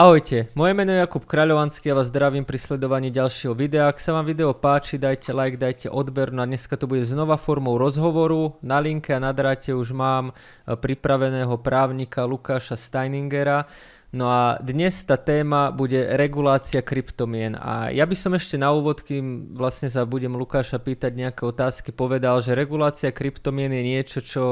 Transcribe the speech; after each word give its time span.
Ahojte, 0.00 0.48
moje 0.56 0.72
meno 0.72 0.96
je 0.96 1.04
Jakub 1.04 1.28
Kráľovanský 1.28 1.92
a 1.92 2.00
vás 2.00 2.08
zdravím 2.08 2.48
pri 2.48 2.56
sledovaní 2.56 3.12
ďalšieho 3.12 3.52
videa. 3.52 3.84
Ak 3.84 4.00
sa 4.00 4.16
vám 4.16 4.24
video 4.24 4.48
páči, 4.56 4.96
dajte 4.96 5.28
like, 5.28 5.60
dajte 5.60 5.92
odber. 5.92 6.32
No 6.32 6.40
a 6.40 6.48
dneska 6.48 6.80
to 6.80 6.88
bude 6.88 7.04
znova 7.04 7.36
formou 7.36 7.76
rozhovoru. 7.76 8.56
Na 8.64 8.80
linke 8.80 9.12
a 9.12 9.20
na 9.20 9.28
dráte 9.36 9.76
už 9.76 9.92
mám 9.92 10.32
e, 10.32 10.72
pripraveného 10.72 11.52
právnika 11.60 12.24
Lukáša 12.24 12.80
Steiningera. 12.80 13.68
No 14.16 14.32
a 14.32 14.56
dnes 14.64 15.04
tá 15.04 15.20
téma 15.20 15.68
bude 15.68 16.00
regulácia 16.16 16.80
kryptomien. 16.80 17.52
A 17.60 17.92
ja 17.92 18.08
by 18.08 18.16
som 18.16 18.32
ešte 18.32 18.56
na 18.56 18.72
úvod, 18.72 19.04
kým 19.04 19.52
vlastne 19.52 19.92
sa 19.92 20.08
budem 20.08 20.32
Lukáša 20.32 20.80
pýtať 20.80 21.12
nejaké 21.12 21.44
otázky, 21.44 21.92
povedal, 21.92 22.40
že 22.40 22.56
regulácia 22.56 23.12
kryptomien 23.12 23.68
je 23.68 23.84
niečo, 23.84 24.18
čo 24.24 24.42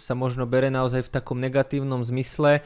sa 0.00 0.16
možno 0.16 0.48
bere 0.48 0.72
naozaj 0.72 1.04
v 1.06 1.12
takom 1.12 1.36
negatívnom 1.44 2.00
zmysle 2.00 2.64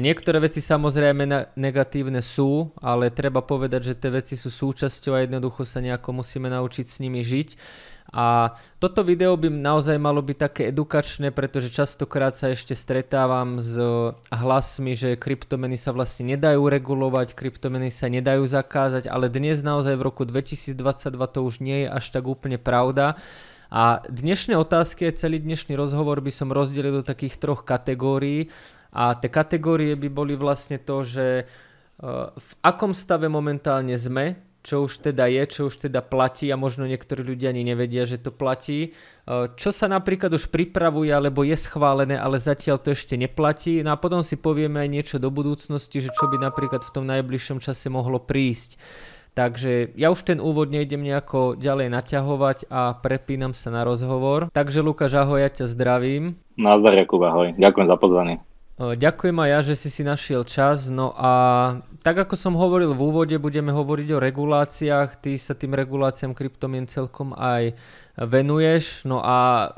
niektoré 0.00 0.40
veci 0.44 0.60
samozrejme 0.60 1.54
negatívne 1.56 2.20
sú, 2.20 2.72
ale 2.84 3.08
treba 3.08 3.40
povedať, 3.40 3.92
že 3.92 3.98
tie 3.98 4.12
veci 4.12 4.34
sú 4.36 4.52
súčasťou 4.52 5.12
a 5.16 5.24
jednoducho 5.24 5.64
sa 5.64 5.80
nejako 5.80 6.20
musíme 6.20 6.52
naučiť 6.52 6.86
s 6.86 7.00
nimi 7.00 7.24
žiť. 7.24 7.48
A 8.14 8.54
toto 8.78 9.02
video 9.02 9.34
by 9.34 9.50
naozaj 9.50 9.98
malo 9.98 10.22
byť 10.22 10.38
také 10.38 10.62
edukačné, 10.70 11.34
pretože 11.34 11.74
častokrát 11.74 12.38
sa 12.38 12.54
ešte 12.54 12.78
stretávam 12.78 13.58
s 13.58 13.74
hlasmi, 14.30 14.94
že 14.94 15.18
kryptomeny 15.18 15.74
sa 15.74 15.90
vlastne 15.90 16.36
nedajú 16.36 16.70
regulovať, 16.70 17.34
kryptomeny 17.34 17.90
sa 17.90 18.06
nedajú 18.06 18.46
zakázať, 18.46 19.10
ale 19.10 19.26
dnes 19.26 19.58
naozaj 19.66 19.98
v 19.98 20.06
roku 20.06 20.22
2022 20.22 20.78
to 21.34 21.40
už 21.42 21.58
nie 21.58 21.84
je 21.84 21.88
až 21.90 22.04
tak 22.14 22.30
úplne 22.30 22.62
pravda. 22.62 23.18
A 23.66 24.06
dnešné 24.06 24.54
otázky 24.54 25.10
celý 25.10 25.42
dnešný 25.42 25.74
rozhovor 25.74 26.22
by 26.22 26.30
som 26.30 26.54
rozdelil 26.54 27.02
do 27.02 27.04
takých 27.04 27.34
troch 27.42 27.66
kategórií. 27.66 28.54
A 28.96 29.12
tie 29.20 29.28
kategórie 29.28 29.92
by 29.92 30.08
boli 30.08 30.32
vlastne 30.40 30.80
to, 30.80 31.04
že 31.04 31.26
e, 31.36 31.44
v 32.32 32.50
akom 32.64 32.96
stave 32.96 33.28
momentálne 33.28 33.92
sme, 34.00 34.40
čo 34.64 34.88
už 34.88 35.04
teda 35.12 35.28
je, 35.28 35.42
čo 35.46 35.60
už 35.68 35.86
teda 35.86 36.00
platí 36.00 36.48
a 36.48 36.58
možno 36.58 36.88
niektorí 36.88 37.22
ľudia 37.22 37.52
ani 37.52 37.62
nevedia, 37.62 38.08
že 38.08 38.18
to 38.18 38.32
platí. 38.32 38.88
E, 38.88 38.90
čo 39.52 39.68
sa 39.68 39.86
napríklad 39.86 40.32
už 40.32 40.48
pripravuje 40.48 41.12
alebo 41.12 41.44
je 41.44 41.60
schválené, 41.60 42.16
ale 42.16 42.40
zatiaľ 42.40 42.80
to 42.80 42.96
ešte 42.96 43.20
neplatí. 43.20 43.84
No 43.84 43.92
a 43.92 44.00
potom 44.00 44.24
si 44.24 44.40
povieme 44.40 44.80
aj 44.80 44.88
niečo 44.88 45.16
do 45.20 45.28
budúcnosti, 45.28 46.00
že 46.00 46.08
čo 46.16 46.32
by 46.32 46.40
napríklad 46.40 46.80
v 46.80 46.94
tom 46.96 47.04
najbližšom 47.04 47.60
čase 47.60 47.92
mohlo 47.92 48.16
prísť. 48.16 48.80
Takže 49.36 49.92
ja 50.00 50.08
už 50.08 50.24
ten 50.24 50.40
úvod 50.40 50.72
nejdem 50.72 51.04
nejako 51.04 51.60
ďalej 51.60 51.92
naťahovať 51.92 52.72
a 52.72 52.96
prepínam 52.96 53.52
sa 53.52 53.68
na 53.68 53.84
rozhovor. 53.84 54.48
Takže 54.56 54.80
Lukáš, 54.80 55.12
ahoj, 55.12 55.44
ja 55.44 55.52
ťa 55.52 55.68
zdravím. 55.68 56.40
Nazdar 56.56 56.96
Jakub, 56.96 57.20
ahoj. 57.20 57.52
Ďakujem 57.60 57.84
za 57.84 58.00
pozvanie. 58.00 58.40
Ďakujem 58.76 59.36
aj 59.40 59.48
ja, 59.48 59.60
že 59.64 59.74
si 59.80 59.88
si 59.88 60.04
našiel 60.04 60.44
čas. 60.44 60.92
No 60.92 61.16
a 61.16 61.32
tak 62.04 62.20
ako 62.20 62.36
som 62.36 62.60
hovoril 62.60 62.92
v 62.92 63.00
úvode, 63.08 63.32
budeme 63.40 63.72
hovoriť 63.72 64.08
o 64.12 64.20
reguláciách. 64.20 65.16
Ty 65.16 65.32
sa 65.40 65.56
tým 65.56 65.72
reguláciám 65.72 66.36
kryptomien 66.36 66.84
celkom 66.84 67.32
aj 67.32 67.72
venuješ. 68.20 69.08
No 69.08 69.24
a 69.24 69.72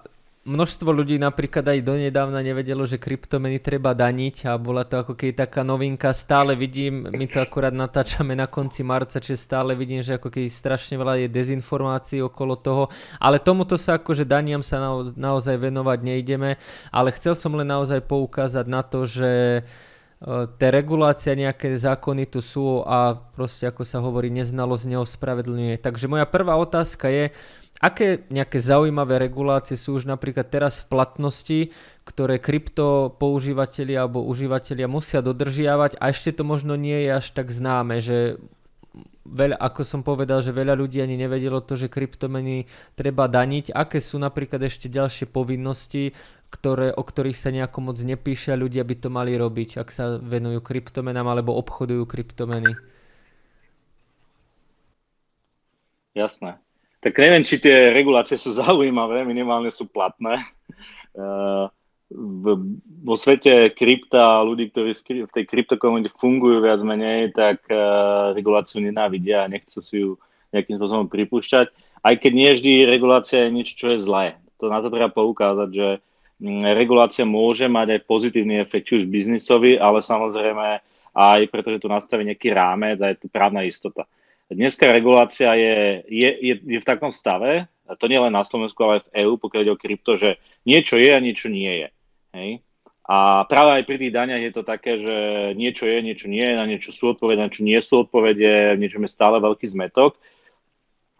množstvo 0.46 0.94
ľudí 0.94 1.18
napríklad 1.18 1.66
aj 1.66 1.84
donedávna 1.84 2.40
nevedelo, 2.40 2.86
že 2.86 3.00
kryptomeny 3.00 3.58
treba 3.58 3.96
daniť 3.96 4.48
a 4.48 4.56
bola 4.56 4.86
to 4.86 5.02
ako 5.02 5.18
keď 5.18 5.48
taká 5.48 5.66
novinka. 5.66 6.14
Stále 6.14 6.54
vidím, 6.54 7.08
my 7.10 7.26
to 7.26 7.42
akurát 7.42 7.74
natáčame 7.74 8.38
na 8.38 8.46
konci 8.46 8.86
marca, 8.86 9.18
čiže 9.18 9.40
stále 9.40 9.74
vidím, 9.74 10.00
že 10.00 10.16
ako 10.16 10.30
keď 10.30 10.42
strašne 10.48 10.96
veľa 10.96 11.26
je 11.26 11.28
dezinformácií 11.32 12.20
okolo 12.22 12.54
toho, 12.56 12.84
ale 13.18 13.42
tomuto 13.42 13.74
sa 13.74 13.98
akože 13.98 14.22
daniam 14.24 14.62
sa 14.62 14.78
naozaj 15.16 15.56
venovať 15.58 15.98
nejdeme, 16.04 16.60
ale 16.94 17.08
chcel 17.16 17.34
som 17.34 17.52
len 17.58 17.68
naozaj 17.68 18.04
poukázať 18.06 18.66
na 18.70 18.80
to, 18.86 19.04
že 19.04 19.62
tie 20.58 20.68
regulácie, 20.74 21.38
nejaké 21.38 21.78
zákony 21.78 22.26
tu 22.26 22.42
sú 22.42 22.82
a 22.82 23.14
proste 23.14 23.70
ako 23.70 23.86
sa 23.86 24.02
hovorí, 24.02 24.34
neznalosť 24.34 24.84
neospravedlňuje. 24.90 25.78
Takže 25.78 26.10
moja 26.10 26.26
prvá 26.26 26.58
otázka 26.58 27.06
je, 27.06 27.30
aké 27.78 28.26
nejaké 28.26 28.58
zaujímavé 28.58 29.22
regulácie 29.22 29.78
sú 29.78 30.02
už 30.02 30.10
napríklad 30.10 30.50
teraz 30.50 30.82
v 30.82 30.90
platnosti, 30.90 31.60
ktoré 32.02 32.42
krypto 32.42 33.14
používateľia 33.22 34.02
alebo 34.02 34.26
užívateľia 34.26 34.90
musia 34.90 35.22
dodržiavať 35.22 36.02
a 36.02 36.10
ešte 36.10 36.34
to 36.34 36.42
možno 36.42 36.74
nie 36.74 37.06
je 37.06 37.10
až 37.14 37.26
tak 37.30 37.54
známe, 37.54 38.02
že 38.02 38.42
veľa, 39.28 39.60
ako 39.60 39.82
som 39.84 40.00
povedal, 40.00 40.40
že 40.40 40.56
veľa 40.56 40.74
ľudí 40.74 40.98
ani 41.04 41.20
nevedelo 41.20 41.60
to, 41.60 41.76
že 41.76 41.92
kryptomeny 41.92 42.64
treba 42.96 43.28
daniť. 43.28 43.76
Aké 43.76 44.00
sú 44.00 44.16
napríklad 44.16 44.64
ešte 44.64 44.88
ďalšie 44.88 45.28
povinnosti, 45.28 46.16
ktoré, 46.48 46.92
o 46.96 47.04
ktorých 47.04 47.36
sa 47.36 47.52
nejako 47.52 47.92
moc 47.92 47.98
nepíše 48.00 48.56
a 48.56 48.60
ľudia 48.60 48.82
by 48.84 48.94
to 48.96 49.08
mali 49.12 49.36
robiť, 49.36 49.80
ak 49.80 49.88
sa 49.92 50.16
venujú 50.16 50.64
kryptomenám 50.64 51.28
alebo 51.28 51.56
obchodujú 51.60 52.08
kryptomeny? 52.08 52.72
Jasné. 56.16 56.58
Tak 56.98 57.14
neviem, 57.14 57.46
či 57.46 57.62
tie 57.62 57.94
regulácie 57.94 58.34
sú 58.34 58.56
zaujímavé, 58.60 59.22
minimálne 59.22 59.70
sú 59.70 59.86
platné. 59.86 60.40
Uh, 61.14 61.68
v, 62.08 62.44
vo 63.04 63.14
svete 63.20 63.68
krypta, 63.76 64.40
ľudí, 64.40 64.72
ktorí 64.72 64.96
v 65.28 65.34
tej 65.34 65.44
kryptokomunite 65.44 66.16
fungujú 66.16 66.64
viac 66.64 66.80
menej, 66.80 67.36
tak 67.36 67.60
uh, 67.68 68.32
reguláciu 68.32 68.80
nenávidia 68.80 69.44
a 69.44 69.50
nechcú 69.52 69.78
si 69.84 70.00
ju 70.00 70.16
nejakým 70.56 70.80
spôsobom 70.80 71.12
pripúšťať. 71.12 71.68
Aj 72.00 72.14
keď 72.16 72.32
nie 72.32 72.50
vždy 72.56 72.72
regulácia 72.88 73.44
je 73.44 73.52
niečo, 73.52 73.74
čo 73.76 73.86
je 73.92 74.00
zlé. 74.00 74.40
To 74.58 74.72
na 74.72 74.80
to 74.80 74.88
treba 74.88 75.12
poukázať, 75.12 75.70
že 75.70 75.88
regulácia 76.74 77.26
môže 77.26 77.66
mať 77.66 77.98
aj 77.98 78.06
pozitívny 78.06 78.62
efekt, 78.62 78.94
už 78.94 79.10
biznisový, 79.10 79.76
ale 79.78 80.02
samozrejme 80.02 80.82
aj 81.18 81.40
pretože 81.50 81.82
tu 81.82 81.88
nastaví 81.90 82.22
nejaký 82.22 82.54
rámec 82.54 83.02
a 83.02 83.10
je 83.10 83.18
tu 83.18 83.26
právna 83.26 83.66
istota. 83.66 84.06
Dneska 84.48 84.88
regulácia 84.88 85.52
je, 85.58 86.06
je, 86.08 86.30
je, 86.40 86.54
je 86.62 86.78
v 86.80 86.86
takom 86.86 87.12
stave, 87.12 87.68
a 87.88 87.92
to 87.96 88.08
nie 88.08 88.20
len 88.20 88.32
na 88.32 88.44
Slovensku, 88.44 88.80
ale 88.84 89.00
aj 89.00 89.02
v 89.08 89.12
EÚ, 89.24 89.32
pokiaľ 89.40 89.60
ide 89.64 89.74
o 89.74 89.80
krypto, 89.80 90.16
že 90.16 90.40
niečo 90.64 91.00
je 91.00 91.10
a 91.12 91.20
niečo 91.20 91.48
nie 91.48 91.84
je. 91.84 91.88
Hej? 92.36 92.50
A 93.08 93.48
práve 93.48 93.80
aj 93.80 93.84
pri 93.88 93.96
tých 93.96 94.12
daniach 94.12 94.42
je 94.44 94.52
to 94.52 94.62
také, 94.68 95.00
že 95.00 95.16
niečo 95.56 95.88
je, 95.88 95.96
niečo 96.04 96.28
nie 96.28 96.44
je, 96.44 96.54
na 96.60 96.68
niečo 96.68 96.92
sú 96.92 97.16
odpovede, 97.16 97.40
na 97.40 97.48
niečo 97.48 97.64
nie 97.64 97.80
sú 97.80 98.04
odpovede, 98.04 98.76
v 98.76 98.82
niečom 98.84 99.04
je 99.08 99.10
stále 99.10 99.40
veľký 99.40 99.64
zmetok. 99.64 100.20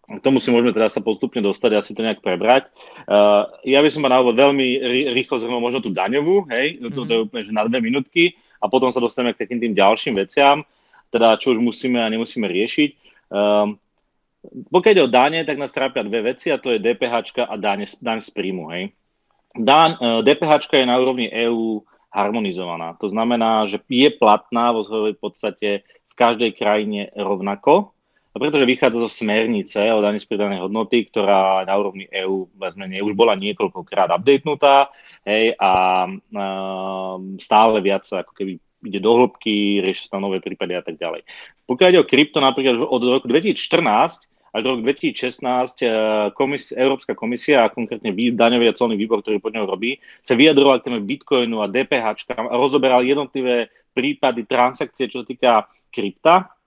K 0.09 0.25
tomu 0.25 0.41
si 0.41 0.49
môžeme 0.49 0.73
teda 0.73 0.89
sa 0.89 1.05
postupne 1.05 1.45
dostať 1.45 1.71
a 1.77 1.85
si 1.85 1.93
to 1.93 2.01
nejak 2.01 2.25
prebrať. 2.25 2.73
Uh, 3.05 3.45
ja 3.69 3.85
by 3.85 3.93
som 3.93 4.01
ma 4.01 4.09
na 4.09 4.25
úvod 4.25 4.41
veľmi 4.41 4.81
rýchlo 5.13 5.37
zhrnul 5.37 5.61
možno 5.61 5.85
tú 5.85 5.93
daňovú, 5.93 6.49
hej, 6.49 6.81
mm-hmm. 6.81 6.95
to, 6.97 7.01
to 7.05 7.13
je 7.13 7.25
úplne 7.29 7.43
že 7.45 7.53
na 7.53 7.69
dve 7.69 7.85
minútky 7.85 8.33
a 8.57 8.73
potom 8.73 8.89
sa 8.89 9.05
dostaneme 9.05 9.37
k 9.37 9.45
takým 9.45 9.61
tým 9.61 9.77
ďalším 9.77 10.17
veciam, 10.17 10.65
teda 11.13 11.37
čo 11.37 11.53
už 11.53 11.61
musíme 11.61 12.01
a 12.01 12.09
nemusíme 12.09 12.49
riešiť. 12.49 12.91
Um, 13.29 13.77
pokiaľ 14.73 14.93
ide 14.97 15.05
o 15.05 15.13
dane, 15.13 15.45
tak 15.45 15.61
nás 15.61 15.77
trápia 15.77 16.01
dve 16.01 16.33
veci 16.33 16.49
a 16.49 16.57
to 16.57 16.73
je 16.73 16.81
DPH 16.81 17.45
a 17.45 17.55
daň, 17.61 17.85
daň 18.01 18.19
z 18.25 18.31
príjmu. 18.33 18.65
Hej. 18.73 18.97
Dan, 19.53 20.01
uh, 20.01 20.25
DPH 20.25 20.73
je 20.73 20.89
na 20.89 20.97
úrovni 20.97 21.29
EÚ 21.29 21.85
harmonizovaná. 22.09 22.97
To 23.05 23.13
znamená, 23.13 23.69
že 23.69 23.85
je 23.93 24.09
platná 24.09 24.73
vo 24.73 24.89
svojej 24.89 25.17
podstate 25.21 25.69
v 25.85 26.15
každej 26.17 26.57
krajine 26.57 27.13
rovnako, 27.13 27.93
pretože 28.39 28.65
vychádza 28.65 28.99
zo 29.05 29.11
smernice 29.11 29.79
o 29.93 30.03
daní 30.03 30.23
z 30.23 30.27
pridanej 30.27 30.65
hodnoty, 30.65 31.07
ktorá 31.11 31.67
na 31.67 31.75
úrovni 31.77 32.09
EÚ 32.11 32.51
už 33.05 33.15
bola 33.15 33.35
niekoľkokrát 33.39 34.15
updatenutá 34.15 34.91
hej, 35.27 35.55
a 35.59 35.71
uh, 36.09 37.15
stále 37.39 37.79
viac 37.85 38.07
ako 38.07 38.33
keby 38.33 38.59
ide 38.87 39.03
do 39.03 39.13
hĺbky, 39.19 39.83
rieši 39.83 40.07
sa 40.07 40.23
nové 40.23 40.39
prípady 40.39 40.79
a 40.79 40.83
tak 40.83 40.97
ďalej. 40.97 41.27
Pokiaľ 41.67 41.89
ide 41.91 42.03
o 42.03 42.07
krypto, 42.07 42.39
napríklad 42.39 42.79
od 42.79 43.03
roku 43.03 43.27
2014 43.27 44.31
až 44.49 44.61
do 44.65 44.69
roku 44.75 44.83
2016 44.83 46.33
komis, 46.33 46.73
Európska 46.73 47.13
komisia 47.13 47.69
a 47.69 47.73
konkrétne 47.73 48.11
daňový 48.13 48.73
a 48.73 48.77
colný 48.77 48.97
výbor, 48.97 49.21
ktorý 49.21 49.45
pod 49.45 49.53
ňou 49.53 49.69
robí, 49.69 50.01
sa 50.25 50.33
vyjadroval 50.33 50.81
k 50.81 50.89
téme 50.89 51.01
Bitcoinu 51.05 51.61
a 51.61 51.69
DPH 51.69 52.33
a 52.33 52.57
rozoberal 52.57 53.05
jednotlivé 53.05 53.69
prípady 53.93 54.49
transakcie, 54.49 55.13
čo 55.13 55.27
týka 55.29 55.69
krypta 55.93 56.58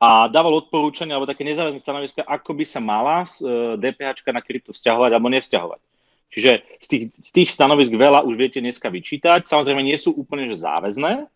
a 0.00 0.32
dával 0.32 0.56
odporúčania 0.56 1.16
alebo 1.16 1.28
také 1.28 1.44
nezáväzné 1.44 1.80
stanoviska, 1.80 2.24
ako 2.24 2.56
by 2.56 2.64
sa 2.64 2.80
mala 2.80 3.28
DPH 3.76 4.24
e, 4.24 4.32
na 4.32 4.40
krypto 4.40 4.72
vzťahovať 4.72 5.10
alebo 5.12 5.28
nevzťahovať. 5.28 5.80
Čiže 6.30 6.52
z 6.78 6.86
tých, 6.86 7.04
z 7.18 7.30
tých 7.34 7.50
stanovisk 7.50 7.90
veľa 7.90 8.22
už 8.22 8.38
viete 8.38 8.62
dneska 8.62 8.86
vyčítať. 8.86 9.44
Samozrejme 9.50 9.82
nie 9.82 9.98
sú 9.98 10.14
úplne 10.14 10.46
že 10.46 10.62
záväzné, 10.62 11.26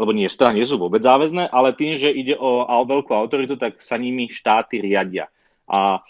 lebo 0.00 0.10
nie, 0.16 0.26
teda 0.26 0.56
nie 0.56 0.64
sú 0.64 0.80
vôbec 0.80 1.04
záväzné, 1.04 1.52
ale 1.52 1.76
tým, 1.76 2.00
že 2.00 2.08
ide 2.08 2.34
o, 2.40 2.64
o 2.64 2.82
veľkú 2.88 3.12
autoritu, 3.12 3.60
tak 3.60 3.78
sa 3.84 4.00
nimi 4.00 4.32
štáty 4.32 4.80
riadia. 4.80 5.28
A 5.68 6.00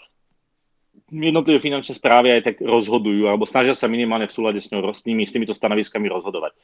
jednotlivé 1.11 1.59
finančné 1.59 1.93
správy 1.93 2.31
aj 2.33 2.41
tak 2.47 2.55
rozhodujú, 2.63 3.27
alebo 3.27 3.45
snažia 3.45 3.75
sa 3.75 3.91
minimálne 3.91 4.25
v 4.25 4.33
súlade 4.33 4.59
s, 4.63 4.71
ňou, 4.71 4.95
s 4.95 5.03
nimi, 5.03 5.27
s 5.27 5.35
týmito 5.35 5.53
stanoviskami 5.53 6.07
rozhodovať. 6.09 6.55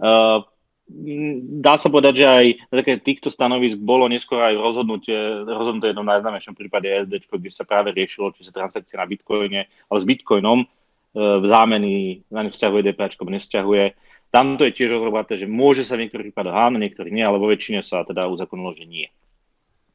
Uh, 0.00 0.46
dá 1.62 1.74
sa 1.80 1.88
povedať, 1.88 2.14
že 2.22 2.26
aj 2.28 2.46
také 2.68 2.92
týchto 3.00 3.28
stanovisk 3.32 3.80
bolo 3.80 4.06
neskôr 4.06 4.44
aj 4.44 4.54
rozhodnutie, 4.54 5.16
rozhodnutie 5.48 5.90
jednom 5.90 6.06
najznámejšom 6.06 6.54
prípade 6.54 6.86
SD, 6.86 7.26
kde 7.26 7.50
sa 7.50 7.64
práve 7.64 7.90
riešilo, 7.96 8.30
či 8.36 8.46
sa 8.46 8.52
transakcie 8.52 8.94
na 9.00 9.08
Bitcoine, 9.08 9.66
ale 9.66 9.98
s 9.98 10.06
Bitcoinom 10.06 10.62
e, 10.62 10.66
v 11.16 11.44
zámeny 11.48 12.22
na 12.28 12.44
ne 12.44 12.50
vzťahuje 12.52 12.92
DPH, 12.92 13.18
nevzťahuje. 13.18 13.84
tam 14.30 14.56
to 14.60 14.68
je 14.68 14.76
tiež 14.76 14.96
rozrobaté, 14.96 15.40
že 15.40 15.48
môže 15.48 15.82
sa 15.84 15.96
v 15.96 16.06
niektorých 16.06 16.32
prípadoch 16.32 16.56
áno, 16.56 16.76
niektorých 16.80 17.12
nie, 17.12 17.24
ale 17.24 17.40
vo 17.40 17.48
väčšine 17.48 17.80
sa 17.80 18.04
teda 18.04 18.28
uzakonilo, 18.28 18.76
že 18.76 18.84
nie. 18.84 19.08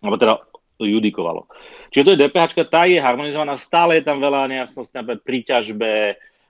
Alebo 0.02 0.18
teda 0.18 0.42
judikovalo. 0.82 1.50
Čiže 1.90 2.04
to 2.06 2.12
je 2.14 2.22
DPH, 2.28 2.54
tá 2.70 2.86
je 2.86 3.02
harmonizovaná, 3.02 3.58
stále 3.58 3.98
je 3.98 4.06
tam 4.06 4.22
veľa 4.22 4.46
nejasností, 4.46 4.94
napríklad 4.94 5.24
pri 5.26 5.40
ťažbe, 5.42 5.92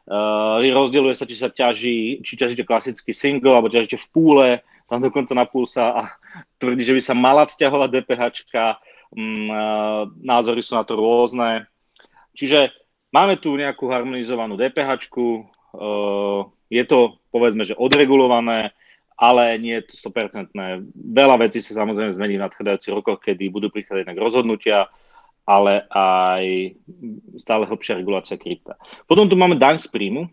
uh, 0.08 0.64
rozdieluje 0.64 1.16
sa, 1.16 1.28
či 1.28 1.36
sa 1.36 1.52
ťaží, 1.52 2.24
či 2.24 2.34
ťažíte 2.40 2.64
klasický 2.64 3.12
single, 3.12 3.56
alebo 3.56 3.72
ťažíte 3.72 4.00
v 4.00 4.08
púle, 4.12 4.48
tam 4.88 5.04
dokonca 5.04 5.36
na 5.36 5.44
púl 5.44 5.68
sa 5.68 5.84
a 5.94 6.02
tvrdí, 6.60 6.84
že 6.84 6.96
by 6.96 7.02
sa 7.04 7.14
mala 7.14 7.44
vzťahovať 7.46 7.90
DPH, 7.92 8.24
um, 9.14 9.52
uh, 9.52 10.04
názory 10.24 10.64
sú 10.64 10.80
na 10.80 10.88
to 10.88 10.96
rôzne. 10.96 11.68
Čiže 12.34 12.72
máme 13.12 13.38
tu 13.38 13.54
nejakú 13.54 13.92
harmonizovanú 13.92 14.56
DPH, 14.56 15.12
uh, 15.12 16.48
je 16.68 16.84
to 16.84 17.20
povedzme, 17.32 17.64
že 17.64 17.78
odregulované, 17.78 18.76
ale 19.18 19.58
nie 19.58 19.74
je 19.82 19.94
to 19.94 20.10
100%. 20.14 20.54
Veľa 20.94 21.36
vecí 21.42 21.58
sa 21.58 21.82
samozrejme 21.82 22.14
zmení 22.14 22.38
v 22.38 22.46
nadchádzajúcich 22.46 22.94
rokoch, 22.94 23.18
kedy 23.18 23.50
budú 23.50 23.74
prichádzať 23.74 24.06
na 24.06 24.14
rozhodnutia, 24.14 24.78
ale 25.48 25.88
aj 25.88 26.76
stále 27.40 27.64
hlbšia 27.64 27.96
regulácia 27.96 28.36
krypta. 28.36 28.76
Potom 29.08 29.32
tu 29.32 29.40
máme 29.40 29.56
daň 29.56 29.80
z 29.80 29.88
príjmu. 29.88 30.28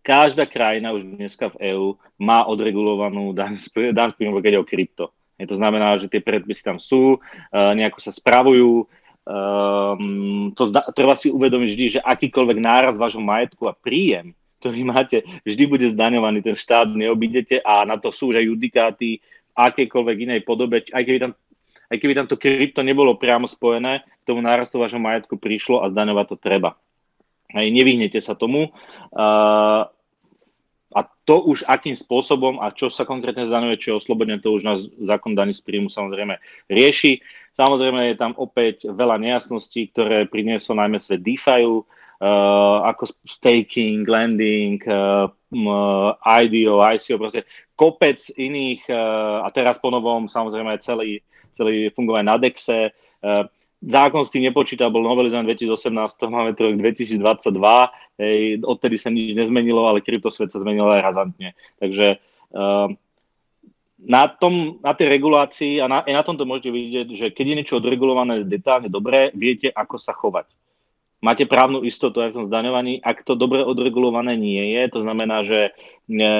Každá 0.00 0.48
krajina 0.48 0.96
už 0.96 1.04
dneska 1.04 1.52
v 1.52 1.76
EÚ 1.76 1.86
má 2.16 2.48
odregulovanú 2.48 3.36
daň 3.36 3.60
z, 3.60 3.92
daň 3.92 4.16
z 4.16 4.16
príjmu, 4.16 4.40
keď 4.40 4.56
je 4.56 4.62
o 4.64 4.66
krypto. 4.66 5.04
Je 5.36 5.44
to 5.44 5.60
znamená, 5.60 6.00
že 6.00 6.08
tie 6.08 6.24
predpisy 6.24 6.64
tam 6.64 6.80
sú, 6.80 7.20
uh, 7.20 7.72
nejako 7.76 8.00
sa 8.00 8.08
spravujú. 8.08 8.88
Um, 9.28 10.56
to 10.56 10.72
treba 10.96 11.12
si 11.12 11.28
uvedomiť 11.28 11.68
vždy, 11.68 11.86
že 12.00 12.00
akýkoľvek 12.00 12.58
náraz 12.58 12.96
vášho 12.96 13.20
majetku 13.20 13.68
a 13.68 13.76
príjem 13.76 14.32
ktorý 14.60 14.84
máte, 14.84 15.24
vždy 15.48 15.64
bude 15.64 15.86
zdaňovaný, 15.88 16.44
ten 16.44 16.52
štát 16.52 16.92
neobídete 16.92 17.64
a 17.64 17.80
na 17.88 17.96
to 17.96 18.12
sú 18.12 18.28
už 18.28 18.44
aj 18.44 18.46
judikáty 18.52 19.24
v 19.56 20.22
inej 20.24 20.44
podobe, 20.44 20.84
aj 20.92 21.02
keby 21.04 21.18
tam 21.18 21.32
aj 21.90 21.96
keby 21.98 22.14
tam 22.14 22.30
to 22.30 22.38
krypto 22.38 22.86
nebolo 22.86 23.18
priamo 23.18 23.50
spojené, 23.50 24.06
k 24.22 24.26
tomu 24.26 24.40
nárastu 24.40 24.78
vášho 24.78 25.02
majetku 25.02 25.34
prišlo 25.34 25.82
a 25.82 25.90
zdaňovať 25.90 26.26
to 26.32 26.36
treba. 26.38 26.78
Hej, 27.50 27.74
nevyhnete 27.74 28.22
sa 28.22 28.38
tomu. 28.38 28.70
Uh, 29.10 29.90
a 30.90 31.00
to 31.26 31.42
už 31.46 31.66
akým 31.66 31.94
spôsobom 31.94 32.58
a 32.58 32.74
čo 32.74 32.90
sa 32.90 33.06
konkrétne 33.06 33.46
zdaňuje, 33.46 33.78
čo 33.78 33.88
je 33.94 34.00
oslobodené, 34.02 34.42
to 34.42 34.54
už 34.54 34.62
nás 34.66 34.86
zákon 34.98 35.38
daní 35.38 35.54
z 35.54 35.62
príjmu 35.62 35.86
samozrejme 35.86 36.38
rieši. 36.66 37.22
Samozrejme 37.54 38.10
je 38.10 38.16
tam 38.18 38.34
opäť 38.38 38.90
veľa 38.90 39.18
nejasností, 39.22 39.90
ktoré 39.94 40.26
priniesol 40.26 40.78
najmä 40.82 40.98
svet 40.98 41.22
DeFi, 41.22 41.62
uh, 41.62 41.82
ako 42.86 43.06
staking, 43.26 44.02
lending, 44.06 44.82
uh, 44.86 45.30
IDO, 46.38 46.82
ICO, 46.82 47.18
proste 47.18 47.46
kopec 47.78 48.18
iných 48.34 48.86
uh, 48.90 49.46
a 49.46 49.48
teraz 49.54 49.78
po 49.78 49.94
novom 49.94 50.26
samozrejme 50.26 50.74
aj 50.74 50.86
celý, 50.86 51.22
celý 51.54 51.90
fungovanie 51.94 52.26
na 52.26 52.36
DEXe. 52.36 52.90
Uh, 53.20 53.46
zákon 53.80 54.24
s 54.24 54.32
tým 54.32 54.46
nepočíta, 54.48 54.92
bol 54.92 55.04
novelizovaný 55.04 55.56
2018, 55.56 55.96
máme 56.28 56.52
to 56.52 56.68
rok 56.68 56.76
2022, 56.76 57.20
hej, 58.20 58.40
odtedy 58.60 58.96
sa 59.00 59.08
nič 59.08 59.32
nezmenilo, 59.32 59.88
ale 59.88 60.04
kryptosvet 60.04 60.52
sa 60.52 60.60
zmenil 60.60 60.84
aj 60.88 61.02
razantne. 61.04 61.56
Takže 61.80 62.20
uh, 62.52 62.88
na, 64.00 64.22
tom, 64.28 64.80
na 64.84 64.92
tej 64.92 65.12
regulácii 65.12 65.80
a 65.80 65.88
na, 65.88 66.04
aj 66.04 66.14
na 66.14 66.22
tomto 66.24 66.44
môžete 66.44 66.70
vidieť, 66.72 67.08
že 67.16 67.26
keď 67.32 67.44
je 67.44 67.58
niečo 67.62 67.78
odregulované 67.80 68.44
detálne 68.44 68.92
dobre, 68.92 69.32
viete, 69.32 69.72
ako 69.72 69.96
sa 69.96 70.12
chovať 70.12 70.48
máte 71.20 71.44
právnu 71.44 71.84
istotu 71.84 72.24
aj 72.24 72.32
v 72.32 72.36
tom 72.40 72.48
zdaňovaní. 72.48 73.00
Ak 73.04 73.22
to 73.22 73.36
dobre 73.36 73.60
odregulované 73.60 74.34
nie 74.36 74.72
je, 74.76 74.82
to 74.88 75.00
znamená, 75.04 75.44
že 75.44 75.60
e, 75.68 75.70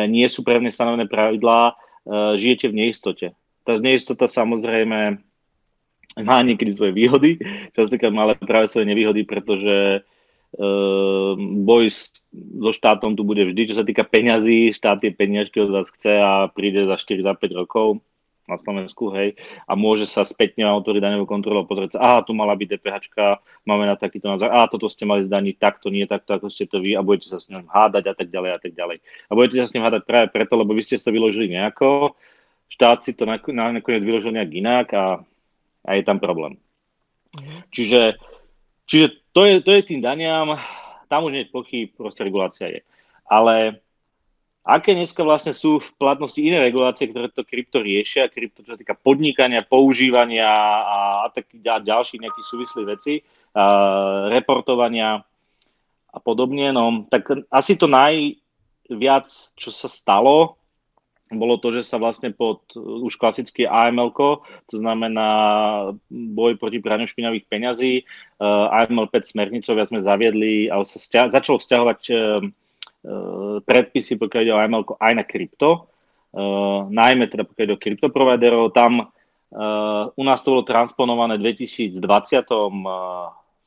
nie 0.09 0.27
sú 0.27 0.43
pevne 0.43 0.73
stanovené 0.73 1.07
pravidlá, 1.07 1.61
e, 1.71 1.75
žijete 2.41 2.73
v 2.73 2.77
neistote. 2.85 3.27
Tá 3.65 3.77
neistota 3.77 4.25
samozrejme 4.25 5.21
má 6.19 6.39
niekedy 6.43 6.75
svoje 6.75 6.93
výhody, 6.97 7.39
častokrát 7.77 8.11
má 8.11 8.27
ale 8.27 8.35
práve 8.35 8.67
svoje 8.67 8.89
nevýhody, 8.91 9.23
pretože 9.23 10.03
uh, 10.03 11.33
boj 11.39 11.87
so 12.63 12.71
štátom 12.75 13.15
tu 13.15 13.23
bude 13.23 13.47
vždy, 13.47 13.71
čo 13.71 13.79
sa 13.79 13.87
týka 13.87 14.03
peňazí, 14.03 14.75
štát 14.75 15.03
tie 15.03 15.15
peniažky 15.15 15.63
od 15.63 15.71
vás 15.71 15.87
chce 15.91 16.19
a 16.19 16.51
príde 16.51 16.87
za 16.87 16.99
4, 16.99 17.23
za 17.23 17.35
5 17.35 17.61
rokov 17.63 18.03
na 18.51 18.59
Slovensku, 18.59 19.15
hej, 19.15 19.39
a 19.71 19.79
môže 19.79 20.11
sa 20.11 20.27
spätne 20.27 20.67
autori 20.67 20.99
daňovú 20.99 21.23
kontrolu 21.23 21.63
pozrieť 21.63 21.95
sa, 21.95 21.99
aha, 22.03 22.19
tu 22.27 22.35
mala 22.35 22.59
byť 22.59 22.67
DPH, 22.67 23.07
máme 23.63 23.87
na 23.87 23.95
takýto 23.95 24.27
názor, 24.27 24.51
a 24.51 24.67
toto 24.67 24.91
ste 24.91 25.07
mali 25.07 25.23
zdaniť 25.23 25.55
takto, 25.55 25.87
nie 25.87 26.03
takto, 26.11 26.35
ako 26.35 26.51
ste 26.51 26.67
to 26.67 26.83
vy 26.83 26.99
a 26.99 27.07
budete 27.07 27.31
sa 27.31 27.39
s 27.39 27.47
ním 27.47 27.71
hádať 27.71 28.11
a 28.11 28.15
tak 28.19 28.35
ďalej 28.35 28.51
a 28.51 28.59
tak 28.59 28.75
ďalej. 28.75 28.99
A 29.31 29.33
budete 29.39 29.63
sa 29.63 29.71
s 29.71 29.75
ním 29.79 29.87
hádať 29.87 30.03
práve 30.03 30.27
preto, 30.35 30.59
lebo 30.59 30.75
vy 30.75 30.83
ste 30.83 30.99
to 30.99 31.15
vyložili 31.15 31.47
nejako, 31.47 32.19
štát 32.71 33.03
si 33.03 33.13
to 33.13 33.27
nakoniec 33.27 34.03
vyložil 34.03 34.31
nejak 34.31 34.53
inak 34.55 34.87
a, 34.95 35.21
a 35.85 35.91
je 35.99 36.03
tam 36.07 36.23
problém. 36.23 36.57
Mhm. 37.37 37.71
Čiže, 37.71 38.01
čiže 38.87 39.07
to, 39.35 39.47
je, 39.47 39.55
to 39.63 39.71
je 39.75 39.83
tým 39.83 40.01
daniam, 40.03 40.59
tam 41.11 41.27
už 41.27 41.33
nie 41.35 41.43
je 41.47 41.55
pochyb, 41.55 41.91
proste 41.95 42.23
regulácia 42.23 42.71
je. 42.71 42.81
Ale 43.27 43.83
aké 44.67 44.95
dneska 44.95 45.27
vlastne 45.27 45.51
sú 45.51 45.83
v 45.83 45.91
platnosti 45.99 46.39
iné 46.39 46.63
regulácie, 46.63 47.11
ktoré 47.11 47.31
to 47.31 47.47
krypto 47.47 47.83
riešia, 47.83 48.31
krypto, 48.31 48.63
čo 48.63 48.75
sa 48.75 48.79
týka 48.79 48.95
podnikania, 48.95 49.67
používania 49.67 50.47
a, 50.47 51.01
a, 51.27 51.29
tak, 51.35 51.51
a 51.55 51.83
ďalších 51.83 52.23
nejakých 52.23 52.47
súvislých 52.47 52.87
vecí, 52.87 53.15
a, 53.55 54.31
reportovania 54.31 55.27
a 56.11 56.19
podobne. 56.19 56.75
No, 56.75 57.07
tak 57.11 57.31
asi 57.51 57.79
to 57.79 57.87
najviac, 57.91 59.27
čo 59.55 59.71
sa 59.71 59.87
stalo, 59.91 60.60
bolo 61.31 61.63
to, 61.63 61.71
že 61.71 61.87
sa 61.87 62.03
vlastne 62.03 62.35
pod 62.35 62.67
už 62.75 63.15
klasické 63.15 63.63
AML, 63.67 64.11
to 64.67 64.75
znamená 64.83 65.29
boj 66.11 66.59
proti 66.59 66.83
praniu 66.83 67.07
špinavých 67.07 67.47
peňazí, 67.47 68.03
AML 68.43 69.07
5 69.07 69.31
smernicov 69.31 69.79
sme 69.87 70.03
zaviedli 70.03 70.67
a 70.67 70.83
sa 70.83 70.99
vzťa- 70.99 71.31
začalo 71.31 71.63
vzťahovať 71.63 72.01
Eh, 73.01 73.57
predpisy, 73.65 74.21
pokiaľ 74.21 74.43
ide 74.45 74.53
o 74.53 74.61
AML, 74.61 74.85
aj 75.01 75.15
na 75.17 75.25
krypto, 75.25 75.89
najmä 76.93 77.27
teda 77.33 77.49
pokiaľ 77.49 77.65
ide 77.65 77.75
o 77.75 77.83
kryptoproviderov. 77.83 78.77
Tam 78.77 79.09
u 80.15 80.23
nás 80.23 80.47
to 80.47 80.55
bolo 80.55 80.63
transponované 80.63 81.35
v 81.43 81.59
2020 81.59 81.99
uh, 81.99 82.71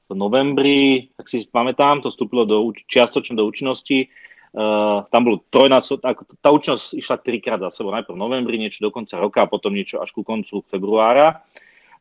v 0.08 0.12
novembri, 0.16 1.12
ak 1.20 1.28
si 1.28 1.44
pamätám, 1.44 2.00
to 2.00 2.08
vstúpilo 2.08 2.48
do, 2.48 2.72
čiastočne 2.88 3.36
do 3.36 3.44
účinnosti. 3.44 4.08
Uh, 4.54 5.02
tam 5.10 5.26
bolo 5.26 5.42
trojnásob, 5.50 6.06
tá 6.38 6.54
účinnosť 6.54 6.94
išla 6.94 7.18
trikrát 7.26 7.58
za 7.58 7.74
sebou, 7.74 7.90
najprv 7.90 8.14
v 8.14 8.22
novembri, 8.22 8.62
niečo 8.62 8.86
do 8.86 8.94
konca 8.94 9.18
roka 9.18 9.42
a 9.42 9.50
potom 9.50 9.74
niečo 9.74 9.98
až 9.98 10.14
ku 10.14 10.22
koncu 10.22 10.62
februára. 10.70 11.42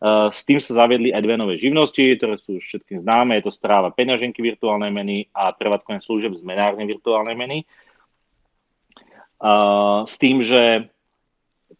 Eh, 0.02 0.28
s 0.34 0.42
tým 0.42 0.58
sa 0.58 0.82
zaviedli 0.82 1.14
aj 1.14 1.22
dve 1.22 1.38
nové 1.38 1.54
živnosti, 1.62 2.02
ktoré 2.18 2.34
sú 2.34 2.58
už 2.58 2.64
všetkým 2.66 3.06
známe. 3.06 3.38
Je 3.38 3.46
to 3.46 3.54
správa 3.54 3.94
peňaženky 3.94 4.42
virtuálnej 4.42 4.90
meny 4.90 5.30
a 5.30 5.54
prevádzkovanie 5.54 6.02
služieb 6.02 6.34
z 6.34 6.42
menárnej 6.42 6.90
virtuálnej 6.90 7.38
meny. 7.38 7.62
Eh, 7.62 10.00
s 10.02 10.14
tým, 10.18 10.42
že 10.42 10.90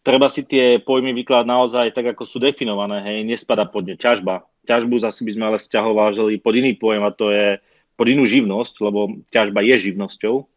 treba 0.07 0.31
si 0.31 0.47
tie 0.47 0.79
pojmy 0.79 1.11
vykladať 1.11 1.47
naozaj 1.51 1.91
tak, 1.91 2.15
ako 2.15 2.23
sú 2.23 2.39
definované. 2.39 3.03
Hej, 3.03 3.27
nespada 3.27 3.67
pod 3.67 3.91
ne 3.91 3.99
ťažba. 3.99 4.47
Ťažbu 4.71 5.03
zase 5.03 5.27
by 5.27 5.31
sme 5.35 5.45
ale 5.51 5.59
vzťahovali 5.59 6.39
pod 6.39 6.53
iný 6.55 6.79
pojem 6.79 7.03
a 7.03 7.11
to 7.11 7.27
je 7.27 7.59
pod 7.99 8.07
inú 8.07 8.23
živnosť, 8.23 8.79
lebo 8.79 9.19
ťažba 9.35 9.67
je 9.67 9.91
živnosťou. 9.91 10.47